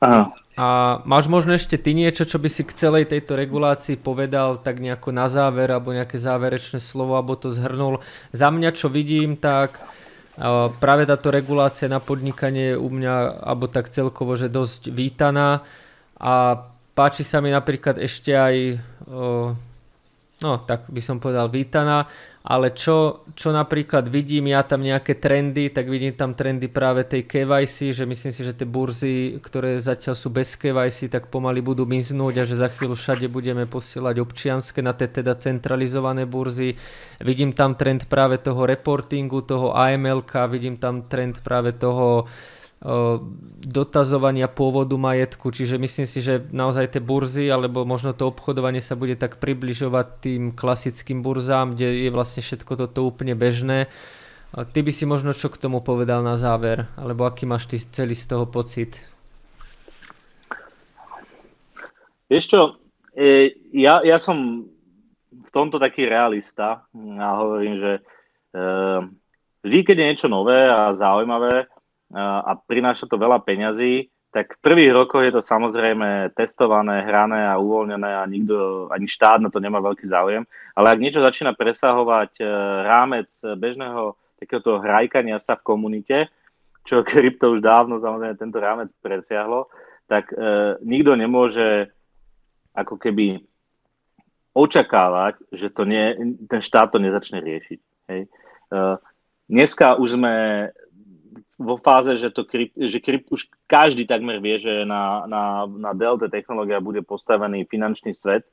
Aha. 0.00 0.32
A 0.60 1.00
máš 1.08 1.32
možno 1.32 1.56
ešte 1.56 1.80
ty 1.80 1.96
niečo, 1.96 2.28
čo 2.28 2.36
by 2.36 2.48
si 2.52 2.68
k 2.68 2.76
celej 2.76 3.08
tejto 3.08 3.32
regulácii 3.36 3.96
povedal 3.96 4.60
tak 4.60 4.76
nejako 4.76 5.08
na 5.16 5.28
záver, 5.32 5.72
alebo 5.72 5.96
nejaké 5.96 6.20
záverečné 6.20 6.84
slovo, 6.84 7.16
alebo 7.16 7.36
to 7.36 7.48
zhrnul. 7.48 8.04
Za 8.36 8.52
mňa, 8.52 8.76
čo 8.76 8.92
vidím, 8.92 9.40
tak 9.40 9.80
uh, 9.80 10.68
práve 10.76 11.08
táto 11.08 11.32
regulácia 11.32 11.88
na 11.88 12.04
podnikanie 12.04 12.76
je 12.76 12.80
u 12.80 12.88
mňa, 12.92 13.40
alebo 13.40 13.64
tak 13.64 13.88
celkovo, 13.88 14.36
že 14.36 14.52
dosť 14.52 14.92
vítaná 14.92 15.64
a 16.20 16.68
páči 16.94 17.22
sa 17.22 17.40
mi 17.40 17.52
napríklad 17.52 17.98
ešte 18.00 18.34
aj 18.36 18.56
no 20.40 20.52
tak 20.64 20.88
by 20.88 21.00
som 21.04 21.20
povedal 21.20 21.52
vítaná, 21.52 22.08
ale 22.40 22.72
čo, 22.72 23.28
čo 23.36 23.52
napríklad 23.52 24.08
vidím 24.08 24.48
ja 24.48 24.64
tam 24.64 24.80
nejaké 24.80 25.20
trendy, 25.20 25.68
tak 25.68 25.92
vidím 25.92 26.16
tam 26.16 26.32
trendy 26.32 26.72
práve 26.72 27.04
tej 27.04 27.28
KYC, 27.28 27.92
že 27.92 28.08
myslím 28.08 28.32
si, 28.32 28.40
že 28.40 28.56
tie 28.56 28.64
burzy, 28.64 29.36
ktoré 29.44 29.76
zatiaľ 29.76 30.16
sú 30.16 30.32
bez 30.32 30.56
KYC, 30.56 31.12
tak 31.12 31.28
pomaly 31.28 31.60
budú 31.60 31.84
miznúť 31.84 32.40
a 32.40 32.48
že 32.48 32.56
za 32.56 32.72
chvíľu 32.72 32.96
všade 32.96 33.28
budeme 33.28 33.68
posielať 33.68 34.16
občianske 34.24 34.80
na 34.80 34.96
tie 34.96 35.12
teda 35.12 35.36
centralizované 35.36 36.24
burzy. 36.24 36.80
Vidím 37.20 37.52
tam 37.52 37.76
trend 37.76 38.08
práve 38.08 38.40
toho 38.40 38.64
reportingu, 38.64 39.44
toho 39.44 39.76
AML, 39.76 40.24
vidím 40.48 40.80
tam 40.80 41.04
trend 41.12 41.44
práve 41.44 41.76
toho 41.76 42.24
dotazovania 43.60 44.48
pôvodu 44.48 44.96
majetku, 44.96 45.52
čiže 45.52 45.76
myslím 45.76 46.08
si, 46.08 46.24
že 46.24 46.48
naozaj 46.48 46.96
tie 46.96 47.02
burzy 47.04 47.44
alebo 47.52 47.84
možno 47.84 48.16
to 48.16 48.32
obchodovanie 48.32 48.80
sa 48.80 48.96
bude 48.96 49.20
tak 49.20 49.36
približovať 49.36 50.06
tým 50.24 50.42
klasickým 50.56 51.20
burzám, 51.20 51.76
kde 51.76 52.08
je 52.08 52.10
vlastne 52.10 52.40
všetko 52.40 52.80
toto 52.80 53.04
úplne 53.04 53.36
bežné. 53.36 53.92
Ty 54.56 54.80
by 54.80 54.92
si 54.96 55.04
možno 55.04 55.36
čo 55.36 55.52
k 55.52 55.60
tomu 55.60 55.84
povedal 55.84 56.24
na 56.24 56.40
záver, 56.40 56.88
alebo 56.96 57.28
aký 57.28 57.44
máš 57.44 57.68
ty 57.68 57.76
celý 57.76 58.16
z 58.16 58.26
toho 58.32 58.48
pocit? 58.48 58.96
Vieš 62.32 62.44
čo, 62.48 62.60
e, 63.12 63.60
ja, 63.76 64.00
ja 64.00 64.16
som 64.16 64.64
v 65.30 65.50
tomto 65.52 65.76
taký 65.76 66.08
realista 66.08 66.88
a 66.96 67.28
hovorím, 67.44 67.76
že 67.76 67.92
e, 67.92 68.02
vždy, 69.68 69.78
keď 69.84 69.96
je 70.00 70.08
niečo 70.08 70.28
nové 70.32 70.64
a 70.64 70.96
zaujímavé, 70.96 71.68
a 72.14 72.58
prináša 72.58 73.06
to 73.06 73.14
veľa 73.14 73.42
peňazí, 73.46 74.10
tak 74.30 74.54
v 74.58 74.62
prvých 74.62 74.92
rokoch 74.94 75.26
je 75.26 75.34
to 75.34 75.42
samozrejme 75.42 76.30
testované, 76.38 77.02
hrané 77.02 77.50
a 77.50 77.58
uvoľnené 77.58 78.10
a 78.14 78.22
nikto, 78.30 78.86
ani 78.94 79.10
štát 79.10 79.42
na 79.42 79.50
to 79.50 79.58
nemá 79.58 79.82
veľký 79.82 80.06
záujem. 80.06 80.46
Ale 80.78 80.86
ak 80.94 81.02
niečo 81.02 81.18
začína 81.18 81.58
presahovať 81.58 82.38
e, 82.38 82.44
rámec 82.86 83.26
bežného 83.58 84.14
takéhoto 84.38 84.78
hrajkania 84.78 85.42
sa 85.42 85.58
v 85.58 85.66
komunite, 85.66 86.30
čo 86.86 87.02
krypto 87.06 87.58
už 87.58 87.60
dávno 87.60 87.98
samozrejme 87.98 88.38
tento 88.38 88.62
rámec 88.62 88.94
presiahlo, 89.02 89.66
tak 90.06 90.30
e, 90.30 90.78
nikto 90.86 91.18
nemôže 91.18 91.90
ako 92.70 93.02
keby 93.02 93.42
očakávať, 94.54 95.42
že 95.50 95.74
to 95.74 95.82
nie, 95.82 96.38
ten 96.46 96.62
štát 96.62 96.94
to 96.94 97.02
nezačne 97.02 97.42
riešiť. 97.42 97.80
Hej. 98.14 98.20
E, 98.26 98.78
dneska 99.50 99.98
už 99.98 100.22
sme 100.22 100.34
vo 101.60 101.76
fáze, 101.76 102.16
že, 102.16 102.32
to 102.32 102.48
krypt, 102.48 102.72
že 102.72 102.98
krypt, 103.04 103.28
už 103.28 103.52
každý 103.68 104.08
takmer 104.08 104.40
vie, 104.40 104.56
že 104.64 104.88
na, 104.88 105.28
na, 105.28 105.68
na 105.68 105.92
Delta 105.92 106.32
technológia 106.32 106.80
bude 106.80 107.04
postavený 107.04 107.68
finančný 107.68 108.16
svet, 108.16 108.48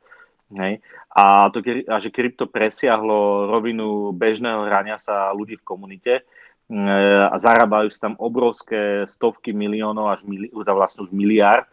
hej, 0.51 0.83
a, 1.15 1.47
to, 1.55 1.63
a 1.63 1.95
že 2.03 2.11
krypto 2.11 2.51
presiahlo 2.51 3.47
rovinu 3.47 4.11
bežného 4.11 4.67
hrania 4.67 4.99
sa 4.99 5.31
ľudí 5.31 5.55
v 5.55 5.67
komunite 5.67 6.13
e, 6.19 6.23
a 7.23 7.35
zarábajú 7.39 7.87
sa 7.95 8.11
tam 8.11 8.19
obrovské 8.19 9.07
stovky 9.07 9.55
miliónov 9.55 10.11
až 10.11 10.27
mili, 10.27 10.51
vlastne 10.51 11.07
už 11.07 11.15
miliard. 11.15 11.67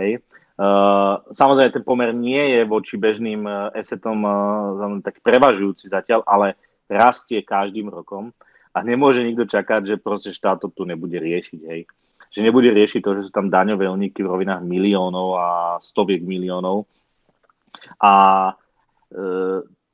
Hej. 0.00 0.24
Uh, 0.58 1.22
samozrejme, 1.30 1.70
ten 1.70 1.86
pomer 1.86 2.10
nie 2.10 2.58
je 2.58 2.66
voči 2.66 2.98
bežným 2.98 3.46
uh, 3.46 3.70
esetom 3.78 4.18
uh, 4.26 4.98
tak 5.06 5.22
prevažujúci 5.22 5.86
zatiaľ, 5.86 6.26
ale 6.26 6.58
rastie 6.90 7.46
každým 7.46 7.86
rokom 7.86 8.34
a 8.78 8.86
nemôže 8.86 9.26
nikto 9.26 9.50
čakať, 9.50 9.82
že 9.84 9.96
proste 9.98 10.30
štát 10.30 10.62
to 10.62 10.70
tu 10.70 10.86
nebude 10.86 11.18
riešiť, 11.18 11.60
hej. 11.66 11.90
Že 12.30 12.40
nebude 12.46 12.70
riešiť 12.70 13.00
to, 13.02 13.10
že 13.18 13.22
sú 13.26 13.30
tam 13.34 13.50
daňové 13.50 13.90
úniky 13.90 14.22
v 14.22 14.30
rovinách 14.30 14.62
miliónov 14.62 15.28
a 15.34 15.48
stoviek 15.82 16.22
miliónov. 16.22 16.86
A, 17.98 18.14
e, 19.10 19.22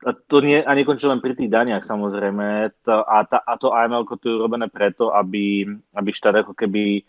a 0.05 0.09
to 0.13 0.37
nie, 0.45 0.61
a 0.61 0.71
nekončí 0.75 1.09
len 1.09 1.23
pri 1.23 1.33
tých 1.33 1.49
daniach 1.49 1.81
samozrejme. 1.81 2.75
To, 2.85 3.01
a, 3.01 3.25
ta, 3.25 3.41
a 3.41 3.57
to 3.57 3.73
AML 3.73 4.05
to 4.05 4.25
je 4.29 4.37
urobené 4.37 4.67
preto, 4.69 5.09
aby, 5.15 5.65
aby 5.95 6.09
štát 6.11 6.45
ako 6.45 6.53
keby 6.53 6.99
e, 6.99 7.03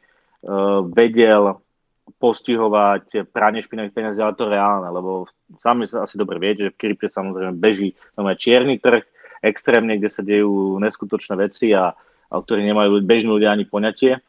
vedel 0.94 1.60
postihovať 2.06 3.34
pranie 3.34 3.66
špinavých 3.66 3.90
peniazí, 3.90 4.22
ale 4.22 4.38
to 4.38 4.46
reálne, 4.46 4.86
lebo 4.94 5.26
sami 5.58 5.90
sa 5.90 6.06
asi 6.06 6.14
dobre 6.14 6.38
viete, 6.38 6.70
že 6.70 6.72
v 6.72 6.78
krypte 6.78 7.10
samozrejme 7.10 7.58
beží 7.58 7.98
čierny 8.38 8.78
trh, 8.78 9.02
extrémne, 9.42 9.96
kde 9.96 10.10
sa 10.10 10.22
dejú 10.24 10.76
neskutočné 10.80 11.34
veci 11.36 11.72
a, 11.72 11.92
a 12.30 12.32
o 12.36 12.42
ktorých 12.42 12.68
nemajú 12.72 13.02
bežní 13.04 13.30
ľudia 13.30 13.52
ani 13.52 13.68
poňatie. 13.68 14.20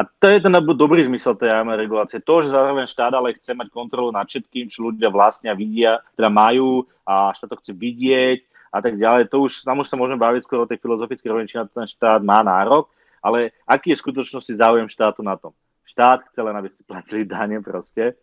A 0.00 0.08
to 0.08 0.32
je 0.32 0.40
ten 0.40 0.54
dobrý 0.54 1.04
zmysel 1.04 1.36
tej 1.36 1.52
AML 1.52 1.76
regulácie. 1.76 2.24
To, 2.24 2.40
že 2.40 2.56
zároveň 2.56 2.88
štát 2.88 3.12
ale 3.12 3.36
chce 3.36 3.52
mať 3.52 3.68
kontrolu 3.68 4.08
nad 4.08 4.24
všetkým, 4.24 4.72
čo 4.72 4.88
ľudia 4.88 5.12
vlastne 5.12 5.52
vidia, 5.52 6.00
teda 6.16 6.32
majú 6.32 6.88
a 7.04 7.36
štát 7.36 7.52
to 7.52 7.60
chce 7.60 7.72
vidieť 7.76 8.38
a 8.72 8.78
tak 8.80 8.96
ďalej. 8.96 9.28
To 9.28 9.44
už, 9.44 9.60
tam 9.60 9.84
už 9.84 9.92
sa 9.92 10.00
môžeme 10.00 10.16
baviť 10.16 10.48
skôr 10.48 10.64
o 10.64 10.70
tej 10.70 10.80
filozofickej 10.80 11.28
rovine, 11.28 11.50
či 11.50 11.60
na 11.60 11.68
ten 11.68 11.84
štát 11.84 12.24
má 12.24 12.40
nárok, 12.40 12.88
ale 13.20 13.52
aký 13.68 13.92
je 13.92 14.00
v 14.00 14.04
skutočnosti 14.08 14.52
záujem 14.56 14.88
štátu 14.88 15.20
na 15.20 15.36
tom? 15.36 15.52
Štát 15.84 16.24
chce 16.32 16.40
len, 16.40 16.56
aby 16.56 16.72
si 16.72 16.80
platili 16.80 17.28
dane 17.28 17.60
proste. 17.60 18.16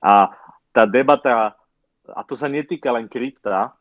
A 0.00 0.32
tá 0.72 0.88
debata, 0.88 1.52
a 2.08 2.20
to 2.24 2.38
sa 2.40 2.48
netýka 2.48 2.88
len 2.88 3.04
krypta, 3.04 3.76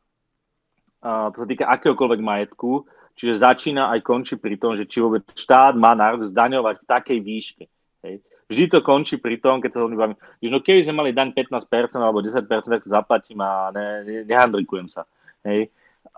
to 1.02 1.36
sa 1.42 1.48
týka 1.50 1.66
akéhokoľvek 1.66 2.22
majetku, 2.22 2.86
čiže 3.18 3.42
začína 3.42 3.90
aj 3.98 4.00
končí 4.06 4.38
pri 4.38 4.56
tom, 4.62 4.78
že 4.78 4.86
či 4.86 5.02
vôbec 5.02 5.26
štát 5.34 5.74
má 5.74 5.98
nárok 5.98 6.30
zdaňovať 6.30 6.82
v 6.82 6.88
takej 6.88 7.20
výške. 7.20 7.64
Hej. 8.06 8.16
Vždy 8.52 8.66
to 8.68 8.80
končí 8.84 9.16
pri 9.18 9.40
tom, 9.40 9.64
keď 9.64 9.70
sa 9.74 9.82
hodne 9.82 9.96
bavím, 9.96 10.18
no 10.20 10.60
keby 10.60 10.84
sme 10.84 11.02
mali 11.02 11.16
daň 11.16 11.32
15% 11.34 11.98
alebo 11.98 12.20
10%, 12.20 12.46
tak 12.46 12.84
to 12.84 12.90
zaplatím 12.92 13.40
a 13.42 13.72
ne, 13.72 14.04
ne, 14.04 14.18
nehandrikujem 14.28 14.92
sa. 14.92 15.08
Hej. 15.48 15.72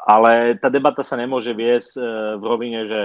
Ale 0.03 0.57
tá 0.57 0.67
debata 0.67 1.05
sa 1.05 1.15
nemôže 1.15 1.53
viesť 1.53 1.95
e, 1.95 2.01
v 2.41 2.43
rovine, 2.43 2.79
že 2.89 3.01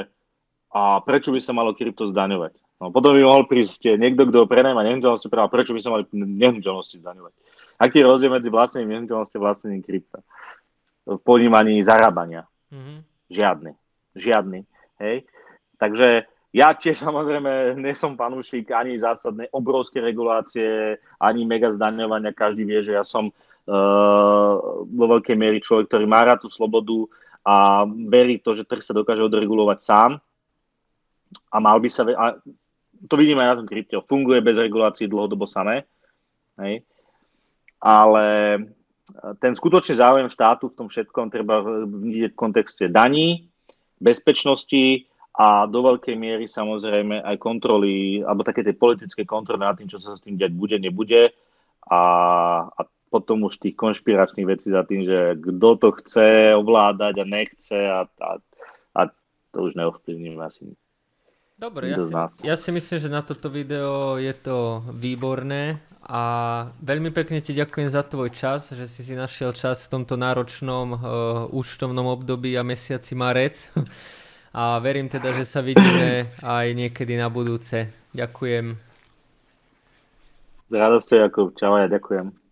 a 0.68 1.00
prečo 1.00 1.32
by 1.32 1.40
sa 1.40 1.56
malo 1.56 1.72
krypto 1.72 2.12
zdaňovať. 2.12 2.52
No, 2.78 2.94
potom 2.94 3.16
by 3.16 3.22
mohol 3.24 3.44
prísť 3.50 3.98
niekto, 3.98 4.28
kto 4.30 4.46
prenajma 4.46 4.86
nehnuteľnosti 4.86 5.26
práva, 5.26 5.50
prečo 5.50 5.74
by 5.74 5.80
sa 5.82 5.90
mali 5.90 6.06
nehnuteľnosti 6.14 7.02
zdaňovať. 7.02 7.32
Aký 7.78 8.02
je 8.02 8.06
rozdiel 8.06 8.30
medzi 8.30 8.50
vlastnením 8.52 9.02
nehnuteľnosti 9.02 9.34
a 9.34 9.42
vlastnením 9.42 9.82
krypta? 9.82 10.22
V 11.08 11.16
ponímaní 11.24 11.80
zarábania. 11.80 12.44
Mm-hmm. 12.68 12.98
Žiadny. 13.32 13.72
Žiadny. 14.12 14.60
Hej? 15.00 15.16
Takže 15.80 16.28
ja 16.52 16.68
tiež 16.74 17.00
samozrejme 17.06 17.76
nesom 17.80 18.16
panúšik 18.16 18.72
ani 18.72 19.00
zásadné 19.00 19.48
obrovské 19.52 20.04
regulácie, 20.04 21.00
ani 21.16 21.48
mega 21.48 21.72
zdaňovania. 21.72 22.36
Každý 22.36 22.68
vie, 22.68 22.80
že 22.84 22.96
ja 22.96 23.04
som 23.04 23.32
uh, 23.32 24.52
vo 24.84 25.06
veľkej 25.16 25.36
miery 25.36 25.64
človek, 25.64 25.88
ktorý 25.88 26.04
má 26.04 26.24
rád 26.24 26.44
tú 26.44 26.48
slobodu 26.52 27.08
a 27.44 27.86
verí 27.88 28.44
to, 28.44 28.52
že 28.52 28.68
trh 28.68 28.84
sa 28.84 28.92
dokáže 28.92 29.24
odregulovať 29.24 29.78
sám. 29.80 30.10
A 31.52 31.56
mal 31.60 31.80
by 31.80 31.88
sa... 31.88 32.04
A 32.04 32.36
to 33.08 33.14
vidíme 33.14 33.40
aj 33.44 33.48
na 33.54 33.58
tom 33.62 33.68
krypte. 33.68 33.94
Funguje 34.04 34.42
bez 34.42 34.58
regulácií 34.58 35.06
dlhodobo 35.06 35.46
samé. 35.46 35.86
Hej? 36.58 36.82
Ale 37.78 38.24
ten 39.40 39.52
skutočný 39.56 39.94
záujem 39.96 40.28
štátu 40.28 40.68
v 40.68 40.76
tom 40.76 40.88
všetkom 40.88 41.32
treba 41.32 41.64
vidieť 41.86 42.32
v 42.32 42.40
kontexte 42.40 42.84
daní, 42.92 43.48
bezpečnosti 43.98 45.08
a 45.38 45.70
do 45.70 45.80
veľkej 45.86 46.16
miery 46.18 46.50
samozrejme 46.50 47.22
aj 47.22 47.36
kontroly, 47.38 48.20
alebo 48.26 48.42
také 48.42 48.66
tie 48.66 48.74
politické 48.74 49.22
kontroly 49.22 49.62
nad 49.62 49.78
tým, 49.78 49.86
čo 49.86 50.02
sa 50.02 50.18
s 50.18 50.24
tým 50.24 50.34
diať 50.34 50.50
bude, 50.50 50.76
nebude. 50.82 51.30
A, 51.88 52.00
a 52.68 52.80
potom 53.08 53.48
už 53.48 53.56
tých 53.56 53.78
konšpiračných 53.78 54.44
vecí 54.44 54.68
za 54.68 54.84
tým, 54.84 55.06
že 55.06 55.38
kto 55.40 55.68
to 55.80 55.88
chce 56.02 56.52
ovládať 56.58 57.22
a 57.22 57.24
nechce 57.24 57.78
a, 57.78 58.04
a, 58.04 58.30
a 58.92 59.00
to 59.54 59.58
už 59.64 59.78
neovplyvníme 59.78 60.42
asi 60.44 60.76
Dobre, 61.58 61.90
ja 61.90 61.98
si, 62.30 62.46
ja 62.46 62.54
si 62.54 62.70
myslím, 62.70 62.98
že 63.02 63.10
na 63.10 63.18
toto 63.18 63.50
video 63.50 64.14
je 64.14 64.30
to 64.30 64.86
výborné 64.94 65.82
a 66.06 66.22
veľmi 66.78 67.10
pekne 67.10 67.42
ti 67.42 67.50
ďakujem 67.50 67.90
za 67.90 68.06
tvoj 68.06 68.30
čas, 68.30 68.70
že 68.70 68.86
si 68.86 69.02
si 69.02 69.18
našiel 69.18 69.50
čas 69.58 69.82
v 69.82 69.98
tomto 69.98 70.14
náročnom 70.14 70.86
uh, 70.94 71.00
účtovnom 71.50 72.06
období 72.14 72.54
a 72.54 72.62
mesiaci 72.62 73.18
marec. 73.18 73.66
A 74.48 74.80
verím 74.80 75.12
teda, 75.12 75.36
že 75.36 75.44
sa 75.44 75.60
vidíme 75.60 76.32
aj 76.40 76.72
niekedy 76.72 77.20
na 77.20 77.28
budúce. 77.28 77.92
Ďakujem. 78.16 78.80
S 80.66 80.72
radosťou, 80.72 81.20
Jakub. 81.20 81.48
Čau, 81.52 81.76
ja 81.76 81.84
ďakujem. 81.84 82.47